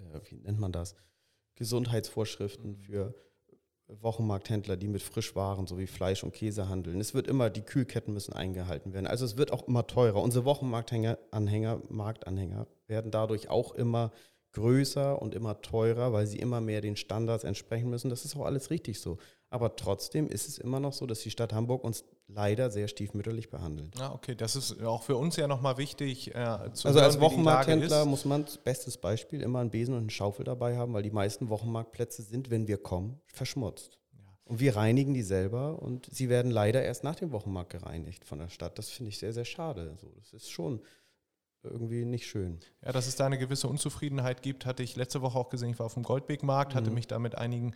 äh, 0.00 0.20
wie 0.30 0.36
nennt 0.36 0.58
man 0.58 0.72
das? 0.72 0.94
Gesundheitsvorschriften 1.56 2.76
für 2.76 3.14
Wochenmarkthändler, 3.86 4.76
die 4.76 4.88
mit 4.88 5.02
Frischwaren 5.02 5.66
sowie 5.66 5.86
Fleisch 5.86 6.22
und 6.22 6.32
Käse 6.32 6.68
handeln. 6.68 7.00
Es 7.00 7.14
wird 7.14 7.26
immer, 7.26 7.50
die 7.50 7.62
Kühlketten 7.62 8.14
müssen 8.14 8.32
eingehalten 8.32 8.92
werden. 8.92 9.06
Also 9.06 9.24
es 9.24 9.36
wird 9.36 9.52
auch 9.52 9.66
immer 9.66 9.86
teurer. 9.86 10.22
Unsere 10.22 10.44
Wochenmarktanhänger, 10.44 11.18
Anhänger, 11.30 11.82
Marktanhänger 11.88 12.66
werden 12.86 13.10
dadurch 13.10 13.48
auch 13.48 13.74
immer 13.74 14.12
größer 14.52 15.20
und 15.20 15.34
immer 15.34 15.60
teurer, 15.60 16.12
weil 16.12 16.26
sie 16.26 16.38
immer 16.38 16.60
mehr 16.60 16.80
den 16.80 16.96
Standards 16.96 17.44
entsprechen 17.44 17.90
müssen. 17.90 18.10
Das 18.10 18.24
ist 18.24 18.36
auch 18.36 18.44
alles 18.44 18.70
richtig 18.70 19.00
so. 19.00 19.18
Aber 19.52 19.74
trotzdem 19.74 20.28
ist 20.28 20.46
es 20.46 20.58
immer 20.58 20.78
noch 20.78 20.92
so, 20.92 21.06
dass 21.06 21.20
die 21.20 21.30
Stadt 21.30 21.52
Hamburg 21.52 21.82
uns 21.82 22.04
leider 22.28 22.70
sehr 22.70 22.86
stiefmütterlich 22.86 23.50
behandelt. 23.50 23.98
Ja, 23.98 24.14
okay, 24.14 24.36
das 24.36 24.54
ist 24.54 24.80
auch 24.82 25.02
für 25.02 25.16
uns 25.16 25.34
ja 25.34 25.48
nochmal 25.48 25.76
wichtig. 25.76 26.28
Äh, 26.28 26.72
zu 26.72 26.86
also 26.86 27.00
hören, 27.00 27.04
als 27.04 27.20
Wochenmarkthändler 27.20 28.04
muss 28.04 28.24
man, 28.24 28.46
bestes 28.62 28.96
Beispiel, 28.96 29.42
immer 29.42 29.58
einen 29.58 29.70
Besen 29.70 29.94
und 29.94 30.02
eine 30.02 30.10
Schaufel 30.10 30.44
dabei 30.44 30.76
haben, 30.76 30.92
weil 30.92 31.02
die 31.02 31.10
meisten 31.10 31.48
Wochenmarktplätze 31.48 32.22
sind, 32.22 32.50
wenn 32.50 32.68
wir 32.68 32.78
kommen, 32.78 33.20
verschmutzt. 33.26 33.98
Und 34.44 34.60
wir 34.60 34.76
reinigen 34.76 35.14
die 35.14 35.22
selber 35.22 35.80
und 35.82 36.08
sie 36.12 36.28
werden 36.28 36.50
leider 36.50 36.82
erst 36.82 37.02
nach 37.02 37.16
dem 37.16 37.32
Wochenmarkt 37.32 37.70
gereinigt 37.70 38.24
von 38.24 38.38
der 38.38 38.48
Stadt. 38.48 38.78
Das 38.78 38.88
finde 38.88 39.10
ich 39.10 39.18
sehr, 39.18 39.32
sehr 39.32 39.44
schade. 39.44 39.96
So, 40.00 40.12
das 40.16 40.32
ist 40.32 40.50
schon 40.50 40.80
irgendwie 41.62 42.04
nicht 42.04 42.26
schön. 42.26 42.60
Ja, 42.84 42.92
dass 42.92 43.06
es 43.06 43.16
da 43.16 43.26
eine 43.26 43.38
gewisse 43.38 43.68
Unzufriedenheit 43.68 44.42
gibt, 44.42 44.66
hatte 44.66 44.82
ich 44.82 44.96
letzte 44.96 45.22
Woche 45.22 45.38
auch 45.38 45.50
gesehen. 45.50 45.70
Ich 45.70 45.78
war 45.78 45.86
auf 45.86 45.94
dem 45.94 46.02
Goldbeck-Markt, 46.02 46.74
hatte 46.74 46.90
mhm. 46.90 46.94
mich 46.94 47.06
da 47.06 47.18
mit 47.18 47.36
einigen 47.36 47.74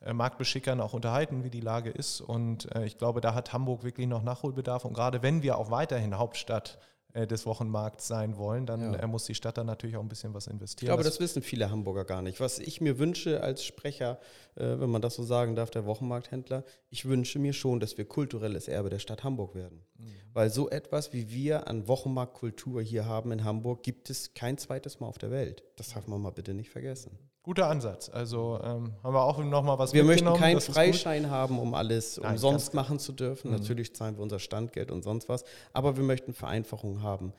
äh, 0.00 0.12
Marktbeschickern 0.12 0.80
auch 0.80 0.94
unterhalten, 0.94 1.44
wie 1.44 1.50
die 1.50 1.60
Lage 1.60 1.90
ist. 1.90 2.20
Und 2.20 2.74
äh, 2.74 2.86
ich 2.86 2.98
glaube, 2.98 3.20
da 3.20 3.34
hat 3.34 3.52
Hamburg 3.52 3.84
wirklich 3.84 4.06
noch 4.06 4.22
Nachholbedarf. 4.22 4.84
Und 4.84 4.94
gerade 4.94 5.22
wenn 5.22 5.42
wir 5.42 5.58
auch 5.58 5.70
weiterhin 5.70 6.16
Hauptstadt 6.18 6.78
des 7.24 7.46
Wochenmarkts 7.46 8.06
sein 8.06 8.36
wollen, 8.36 8.66
dann 8.66 8.92
ja. 8.92 8.98
Äh, 8.98 9.06
muss 9.06 9.24
die 9.24 9.34
Stadt 9.34 9.56
da 9.56 9.64
natürlich 9.64 9.96
auch 9.96 10.02
ein 10.02 10.08
bisschen 10.08 10.34
was 10.34 10.48
investieren. 10.48 10.88
Ich 10.88 10.88
glaube, 10.88 11.02
das, 11.02 11.14
das 11.14 11.20
wissen 11.20 11.42
viele 11.42 11.70
Hamburger 11.70 12.04
gar 12.04 12.20
nicht. 12.20 12.40
Was 12.40 12.58
ich 12.58 12.80
mir 12.80 12.98
wünsche 12.98 13.42
als 13.42 13.64
Sprecher, 13.64 14.18
äh, 14.56 14.78
wenn 14.78 14.90
man 14.90 15.00
das 15.00 15.14
so 15.14 15.22
sagen 15.22 15.54
darf, 15.54 15.70
der 15.70 15.86
Wochenmarkthändler, 15.86 16.64
ich 16.90 17.06
wünsche 17.06 17.38
mir 17.38 17.52
schon, 17.52 17.80
dass 17.80 17.96
wir 17.96 18.04
kulturelles 18.04 18.68
Erbe 18.68 18.90
der 18.90 18.98
Stadt 18.98 19.24
Hamburg 19.24 19.54
werden. 19.54 19.82
Mhm. 19.96 20.12
Weil 20.34 20.50
so 20.50 20.68
etwas, 20.68 21.12
wie 21.12 21.30
wir 21.30 21.68
an 21.68 21.88
Wochenmarktkultur 21.88 22.82
hier 22.82 23.06
haben 23.06 23.32
in 23.32 23.44
Hamburg, 23.44 23.82
gibt 23.82 24.10
es 24.10 24.34
kein 24.34 24.58
zweites 24.58 25.00
Mal 25.00 25.06
auf 25.06 25.18
der 25.18 25.30
Welt. 25.30 25.62
Das 25.76 25.94
darf 25.94 26.06
man 26.06 26.20
mal 26.20 26.30
bitte 26.30 26.52
nicht 26.52 26.70
vergessen. 26.70 27.18
Guter 27.46 27.68
Ansatz. 27.70 28.08
Also 28.08 28.58
ähm, 28.64 28.92
haben 29.04 29.14
wir 29.14 29.22
auch 29.22 29.38
noch 29.38 29.62
mal 29.62 29.78
was 29.78 29.94
Wir 29.94 30.02
möchten 30.02 30.34
keinen 30.34 30.60
Freischein 30.60 31.30
haben, 31.30 31.60
um 31.60 31.74
alles 31.74 32.16
Nein, 32.16 32.32
umsonst 32.32 32.74
machen 32.74 32.98
zu 32.98 33.12
dürfen. 33.12 33.52
Mhm. 33.52 33.58
Natürlich 33.58 33.94
zahlen 33.94 34.16
wir 34.16 34.22
unser 34.24 34.40
Standgeld 34.40 34.90
und 34.90 35.04
sonst 35.04 35.28
was. 35.28 35.44
Aber 35.72 35.96
wir 35.96 36.02
möchten 36.02 36.34
Vereinfachungen 36.34 37.04
haben, 37.04 37.32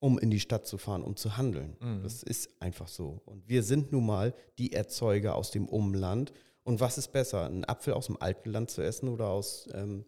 um 0.00 0.18
in 0.18 0.30
die 0.30 0.38
Stadt 0.38 0.66
zu 0.66 0.76
fahren, 0.76 1.02
um 1.02 1.16
zu 1.16 1.38
handeln. 1.38 1.78
Mhm. 1.80 2.02
Das 2.02 2.22
ist 2.22 2.50
einfach 2.60 2.88
so. 2.88 3.22
Und 3.24 3.48
wir 3.48 3.62
sind 3.62 3.90
nun 3.90 4.04
mal 4.04 4.34
die 4.58 4.74
Erzeuger 4.74 5.34
aus 5.34 5.50
dem 5.50 5.66
Umland. 5.66 6.34
Und 6.62 6.80
was 6.80 6.98
ist 6.98 7.12
besser, 7.12 7.46
einen 7.46 7.64
Apfel 7.64 7.94
aus 7.94 8.04
dem 8.04 8.20
alten 8.20 8.50
Land 8.50 8.70
zu 8.70 8.82
essen 8.82 9.08
oder 9.08 9.30
aus 9.30 9.66
ähm, 9.72 10.04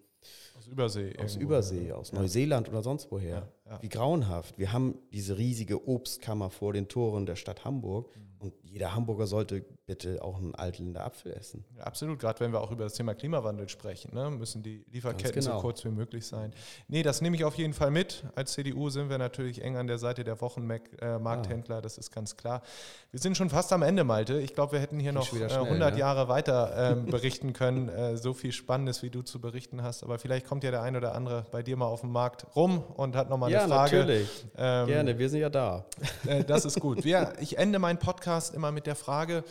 aus 0.58 0.66
Übersee. 0.66 1.14
Aus. 1.18 1.36
Übersee, 1.36 1.92
aus 1.92 2.10
ja. 2.10 2.18
Neuseeland 2.18 2.68
oder 2.68 2.82
sonst 2.82 3.10
woher. 3.10 3.48
Ja, 3.64 3.65
ja. 3.68 3.82
Wie 3.82 3.88
grauenhaft. 3.88 4.58
Wir 4.58 4.72
haben 4.72 4.98
diese 5.12 5.38
riesige 5.38 5.88
Obstkammer 5.88 6.50
vor 6.50 6.72
den 6.72 6.88
Toren 6.88 7.26
der 7.26 7.36
Stadt 7.36 7.64
Hamburg. 7.64 8.16
Mhm. 8.16 8.26
Und 8.38 8.54
jeder 8.62 8.94
Hamburger 8.94 9.26
sollte 9.26 9.64
bitte 9.86 10.22
auch 10.22 10.36
einen 10.36 10.54
Altländer 10.54 11.04
Apfel 11.04 11.32
essen. 11.32 11.64
Ja, 11.76 11.84
absolut, 11.84 12.18
gerade 12.18 12.40
wenn 12.40 12.52
wir 12.52 12.60
auch 12.60 12.70
über 12.70 12.84
das 12.84 12.94
Thema 12.94 13.14
Klimawandel 13.14 13.68
sprechen, 13.68 14.14
ne, 14.14 14.30
müssen 14.30 14.62
die 14.62 14.84
Lieferketten 14.90 15.40
genau. 15.40 15.56
so 15.56 15.60
kurz 15.62 15.84
wie 15.84 15.90
möglich 15.90 16.26
sein. 16.26 16.52
Nee, 16.88 17.02
das 17.02 17.22
nehme 17.22 17.36
ich 17.36 17.44
auf 17.44 17.54
jeden 17.54 17.72
Fall 17.72 17.90
mit. 17.90 18.24
Als 18.34 18.52
CDU 18.52 18.90
sind 18.90 19.08
wir 19.08 19.18
natürlich 19.18 19.62
eng 19.62 19.76
an 19.76 19.86
der 19.86 19.98
Seite 19.98 20.22
der 20.22 20.40
Wochenmarkthändler, 20.40 21.78
äh, 21.78 21.82
das 21.82 21.98
ist 21.98 22.10
ganz 22.10 22.36
klar. 22.36 22.62
Wir 23.10 23.20
sind 23.20 23.36
schon 23.36 23.48
fast 23.48 23.72
am 23.72 23.82
Ende, 23.82 24.04
Malte. 24.04 24.40
Ich 24.40 24.54
glaube, 24.54 24.72
wir 24.72 24.80
hätten 24.80 25.00
hier 25.00 25.12
noch 25.12 25.26
schnell, 25.26 25.50
100 25.50 25.94
ne? 25.94 25.98
Jahre 25.98 26.28
weiter 26.28 26.92
ähm, 26.92 27.06
berichten 27.10 27.52
können. 27.52 27.88
Äh, 27.88 28.16
so 28.16 28.34
viel 28.34 28.52
Spannendes, 28.52 29.02
wie 29.02 29.10
du 29.10 29.22
zu 29.22 29.40
berichten 29.40 29.82
hast. 29.82 30.02
Aber 30.02 30.18
vielleicht 30.18 30.46
kommt 30.46 30.64
ja 30.64 30.70
der 30.70 30.82
ein 30.82 30.96
oder 30.96 31.14
andere 31.14 31.46
bei 31.50 31.62
dir 31.62 31.76
mal 31.76 31.86
auf 31.86 32.02
dem 32.02 32.10
Markt 32.10 32.54
rum 32.54 32.82
und 32.96 33.16
hat 33.16 33.30
nochmal 33.30 33.54
eine 33.54 33.55
ja, 33.56 33.68
Frage. 33.68 33.98
Natürlich. 33.98 34.46
Ähm, 34.56 34.86
Gerne, 34.86 35.18
wir 35.18 35.28
sind 35.28 35.40
ja 35.40 35.50
da. 35.50 35.84
Äh, 36.26 36.44
das 36.44 36.64
ist 36.64 36.80
gut. 36.80 37.04
Wir, 37.04 37.34
ich 37.40 37.58
ende 37.58 37.78
meinen 37.78 37.98
Podcast 37.98 38.54
immer 38.54 38.72
mit 38.72 38.86
der 38.86 38.96
Frage, 38.96 39.44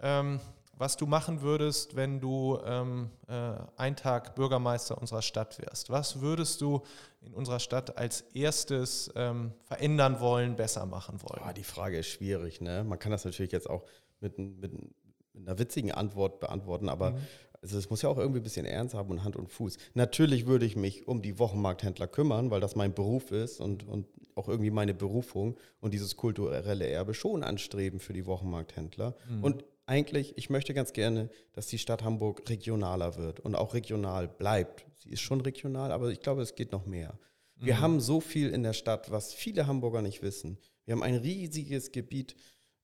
ähm, 0.00 0.40
was 0.78 0.96
du 0.96 1.06
machen 1.06 1.42
würdest, 1.42 1.94
wenn 1.94 2.20
du 2.20 2.58
ähm, 2.64 3.10
äh, 3.28 3.52
ein 3.76 3.96
Tag 3.96 4.34
Bürgermeister 4.34 4.98
unserer 4.98 5.22
Stadt 5.22 5.58
wärst. 5.60 5.90
Was 5.90 6.20
würdest 6.20 6.60
du 6.60 6.82
in 7.20 7.34
unserer 7.34 7.60
Stadt 7.60 7.96
als 7.98 8.22
erstes 8.34 9.12
ähm, 9.14 9.52
verändern 9.64 10.20
wollen, 10.20 10.56
besser 10.56 10.86
machen 10.86 11.20
wollen? 11.22 11.42
Oh, 11.46 11.52
die 11.52 11.64
Frage 11.64 11.98
ist 11.98 12.08
schwierig. 12.08 12.60
Ne? 12.60 12.82
Man 12.84 12.98
kann 12.98 13.12
das 13.12 13.24
natürlich 13.24 13.52
jetzt 13.52 13.68
auch 13.68 13.84
mit, 14.20 14.38
mit, 14.38 14.60
mit 14.60 15.48
einer 15.48 15.58
witzigen 15.58 15.92
Antwort 15.92 16.40
beantworten, 16.40 16.88
aber 16.88 17.12
mhm. 17.12 17.18
Also 17.62 17.78
es 17.78 17.88
muss 17.88 18.02
ja 18.02 18.08
auch 18.08 18.18
irgendwie 18.18 18.40
ein 18.40 18.42
bisschen 18.42 18.66
Ernst 18.66 18.94
haben 18.94 19.10
und 19.10 19.22
Hand 19.22 19.36
und 19.36 19.48
Fuß. 19.48 19.78
Natürlich 19.94 20.46
würde 20.46 20.66
ich 20.66 20.74
mich 20.74 21.06
um 21.06 21.22
die 21.22 21.38
Wochenmarkthändler 21.38 22.08
kümmern, 22.08 22.50
weil 22.50 22.60
das 22.60 22.74
mein 22.74 22.92
Beruf 22.92 23.30
ist 23.30 23.60
und, 23.60 23.86
und 23.88 24.06
auch 24.34 24.48
irgendwie 24.48 24.72
meine 24.72 24.94
Berufung 24.94 25.56
und 25.80 25.94
dieses 25.94 26.16
kulturelle 26.16 26.86
Erbe 26.88 27.14
schon 27.14 27.44
anstreben 27.44 28.00
für 28.00 28.12
die 28.12 28.26
Wochenmarkthändler. 28.26 29.14
Mhm. 29.28 29.44
Und 29.44 29.64
eigentlich, 29.86 30.36
ich 30.36 30.50
möchte 30.50 30.74
ganz 30.74 30.92
gerne, 30.92 31.30
dass 31.52 31.68
die 31.68 31.78
Stadt 31.78 32.02
Hamburg 32.02 32.48
regionaler 32.48 33.16
wird 33.16 33.38
und 33.38 33.54
auch 33.54 33.74
regional 33.74 34.26
bleibt. 34.26 34.84
Sie 34.98 35.10
ist 35.10 35.20
schon 35.20 35.40
regional, 35.40 35.92
aber 35.92 36.10
ich 36.10 36.20
glaube, 36.20 36.42
es 36.42 36.56
geht 36.56 36.72
noch 36.72 36.86
mehr. 36.86 37.16
Wir 37.56 37.74
mhm. 37.74 37.80
haben 37.80 38.00
so 38.00 38.20
viel 38.20 38.50
in 38.50 38.64
der 38.64 38.72
Stadt, 38.72 39.12
was 39.12 39.34
viele 39.34 39.68
Hamburger 39.68 40.02
nicht 40.02 40.22
wissen. 40.22 40.58
Wir 40.84 40.92
haben 40.92 41.02
ein 41.02 41.14
riesiges 41.14 41.92
Gebiet, 41.92 42.34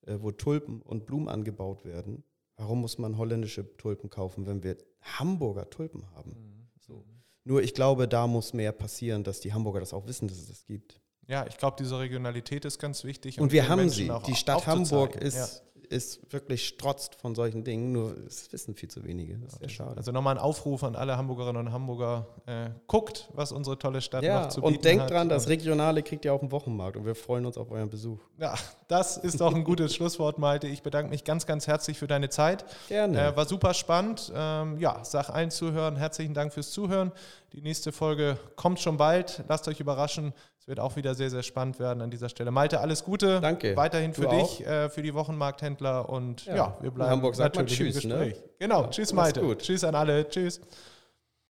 äh, 0.07 0.19
wo 0.21 0.31
Tulpen 0.31 0.83
und 0.83 1.05
Blumen 1.05 1.29
angebaut 1.29 1.85
werden. 1.85 2.23
Warum 2.59 2.81
muss 2.81 2.99
man 2.99 3.17
holländische 3.17 3.77
Tulpen 3.77 4.11
kaufen, 4.11 4.47
wenn 4.47 4.63
wir 4.63 4.77
Hamburger 5.01 5.71
Tulpen 5.71 6.05
haben? 6.15 6.31
Mhm. 6.33 6.69
So. 6.81 7.05
Nur 7.45 7.63
ich 7.63 7.73
glaube, 7.73 8.09
da 8.09 8.27
muss 8.27 8.53
mehr 8.53 8.73
passieren, 8.73 9.23
dass 9.23 9.41
die 9.41 9.53
Hamburger 9.53 9.81
das 9.81 9.95
auch 9.95 10.07
wissen, 10.07 10.29
dass 10.29 10.39
es 10.39 10.49
das 10.49 10.67
gibt. 10.67 11.01
Ja, 11.29 11.47
ich 11.47 11.57
glaube, 11.57 11.77
diese 11.79 11.99
Regionalität 11.99 12.65
ist 12.65 12.79
ganz 12.79 13.05
wichtig. 13.05 13.39
Und, 13.39 13.45
und 13.45 13.53
wir 13.53 13.69
haben 13.69 13.81
Menschen 13.81 14.07
sie. 14.07 14.23
Die 14.27 14.35
Stadt 14.35 14.67
Hamburg 14.67 15.15
ist 15.15 15.63
ist 15.91 16.33
wirklich 16.33 16.67
strotzt 16.67 17.15
von 17.15 17.35
solchen 17.35 17.65
Dingen, 17.65 17.93
nur 17.93 18.17
es 18.27 18.53
wissen 18.53 18.75
viel 18.75 18.89
zu 18.89 19.05
wenige. 19.05 19.39
Das 19.39 19.55
ist 19.55 19.59
sehr 19.61 19.69
schade. 19.69 19.97
Also 19.97 20.13
nochmal 20.13 20.37
ein 20.37 20.43
Aufruf 20.43 20.85
an 20.85 20.97
alle 20.97 21.17
Hamburgerinnen 21.17 21.67
und 21.67 21.73
Hamburger. 21.73 22.27
Äh, 22.47 22.71
guckt, 22.87 23.29
was 23.35 23.53
unsere 23.53 23.79
tolle 23.79 24.01
Stadt 24.01 24.23
ja, 24.23 24.43
noch 24.43 24.49
zu 24.49 24.61
bieten 24.61 24.75
hat. 24.75 24.77
Und 24.77 24.85
denkt 24.85 25.11
dran, 25.11 25.29
das 25.29 25.49
Regionale 25.49 26.03
kriegt 26.03 26.25
ihr 26.25 26.33
auf 26.33 26.41
dem 26.41 26.53
Wochenmarkt 26.53 26.97
und 26.97 27.07
wir 27.07 27.15
freuen 27.15 27.47
uns 27.47 27.59
auf 27.59 27.71
euren 27.71 27.91
Besuch. 27.91 28.19
Ja, 28.39 28.55
das 28.89 29.17
ist 29.17 29.41
doch 29.41 29.55
ein 29.55 29.65
gutes 29.65 29.95
Schlusswort, 29.95 30.39
Malte. 30.39 30.69
Ich 30.69 30.83
bedanke 30.83 31.11
mich 31.11 31.25
ganz, 31.25 31.47
ganz 31.47 31.67
herzlich 31.67 31.99
für 31.99 32.07
deine 32.07 32.29
Zeit. 32.29 32.65
Gerne. 32.89 33.29
Äh, 33.29 33.37
war 33.37 33.47
super 33.47 33.75
spannend. 33.75 34.33
Ähm, 34.35 34.79
ja, 34.79 35.01
sag 35.05 35.31
allen 35.31 35.51
Zuhörern 35.51 35.97
herzlichen 35.97 36.35
Dank 36.35 36.53
fürs 36.53 36.71
Zuhören. 36.71 37.13
Die 37.53 37.63
nächste 37.63 37.93
Folge 37.93 38.39
kommt 38.57 38.81
schon 38.81 38.97
bald. 38.97 39.43
Lasst 39.49 39.69
euch 39.69 39.81
überraschen. 39.81 40.35
Wird 40.69 40.81
auch 40.81 40.97
wieder 40.97 41.15
sehr, 41.15 41.31
sehr 41.31 41.43
spannend 41.43 41.81
werden 41.81 42.03
an 42.03 42.11
dieser 42.11 42.29
Stelle. 42.29 42.51
Malte, 42.51 42.81
alles 42.81 43.03
Gute. 43.03 43.41
Danke. 43.41 43.75
Weiterhin 43.75 44.13
für 44.13 44.27
du 44.27 44.29
dich, 44.29 44.67
äh, 44.67 44.91
für 44.91 45.01
die 45.01 45.15
Wochenmarkthändler 45.15 46.11
und 46.11 46.45
ja, 46.45 46.57
ja 46.57 46.77
wir 46.83 46.91
bleiben 46.91 47.09
in 47.09 47.17
Hamburg 47.17 47.37
sagt 47.37 47.57
man 47.57 47.67
Tschüss. 47.67 48.05
Ne? 48.05 48.35
Genau, 48.59 48.83
ja, 48.83 48.89
tschüss 48.89 49.15
Malte. 49.15 49.41
Gut. 49.41 49.61
Tschüss 49.61 49.83
an 49.83 49.95
alle. 49.95 50.29
Tschüss. 50.29 50.61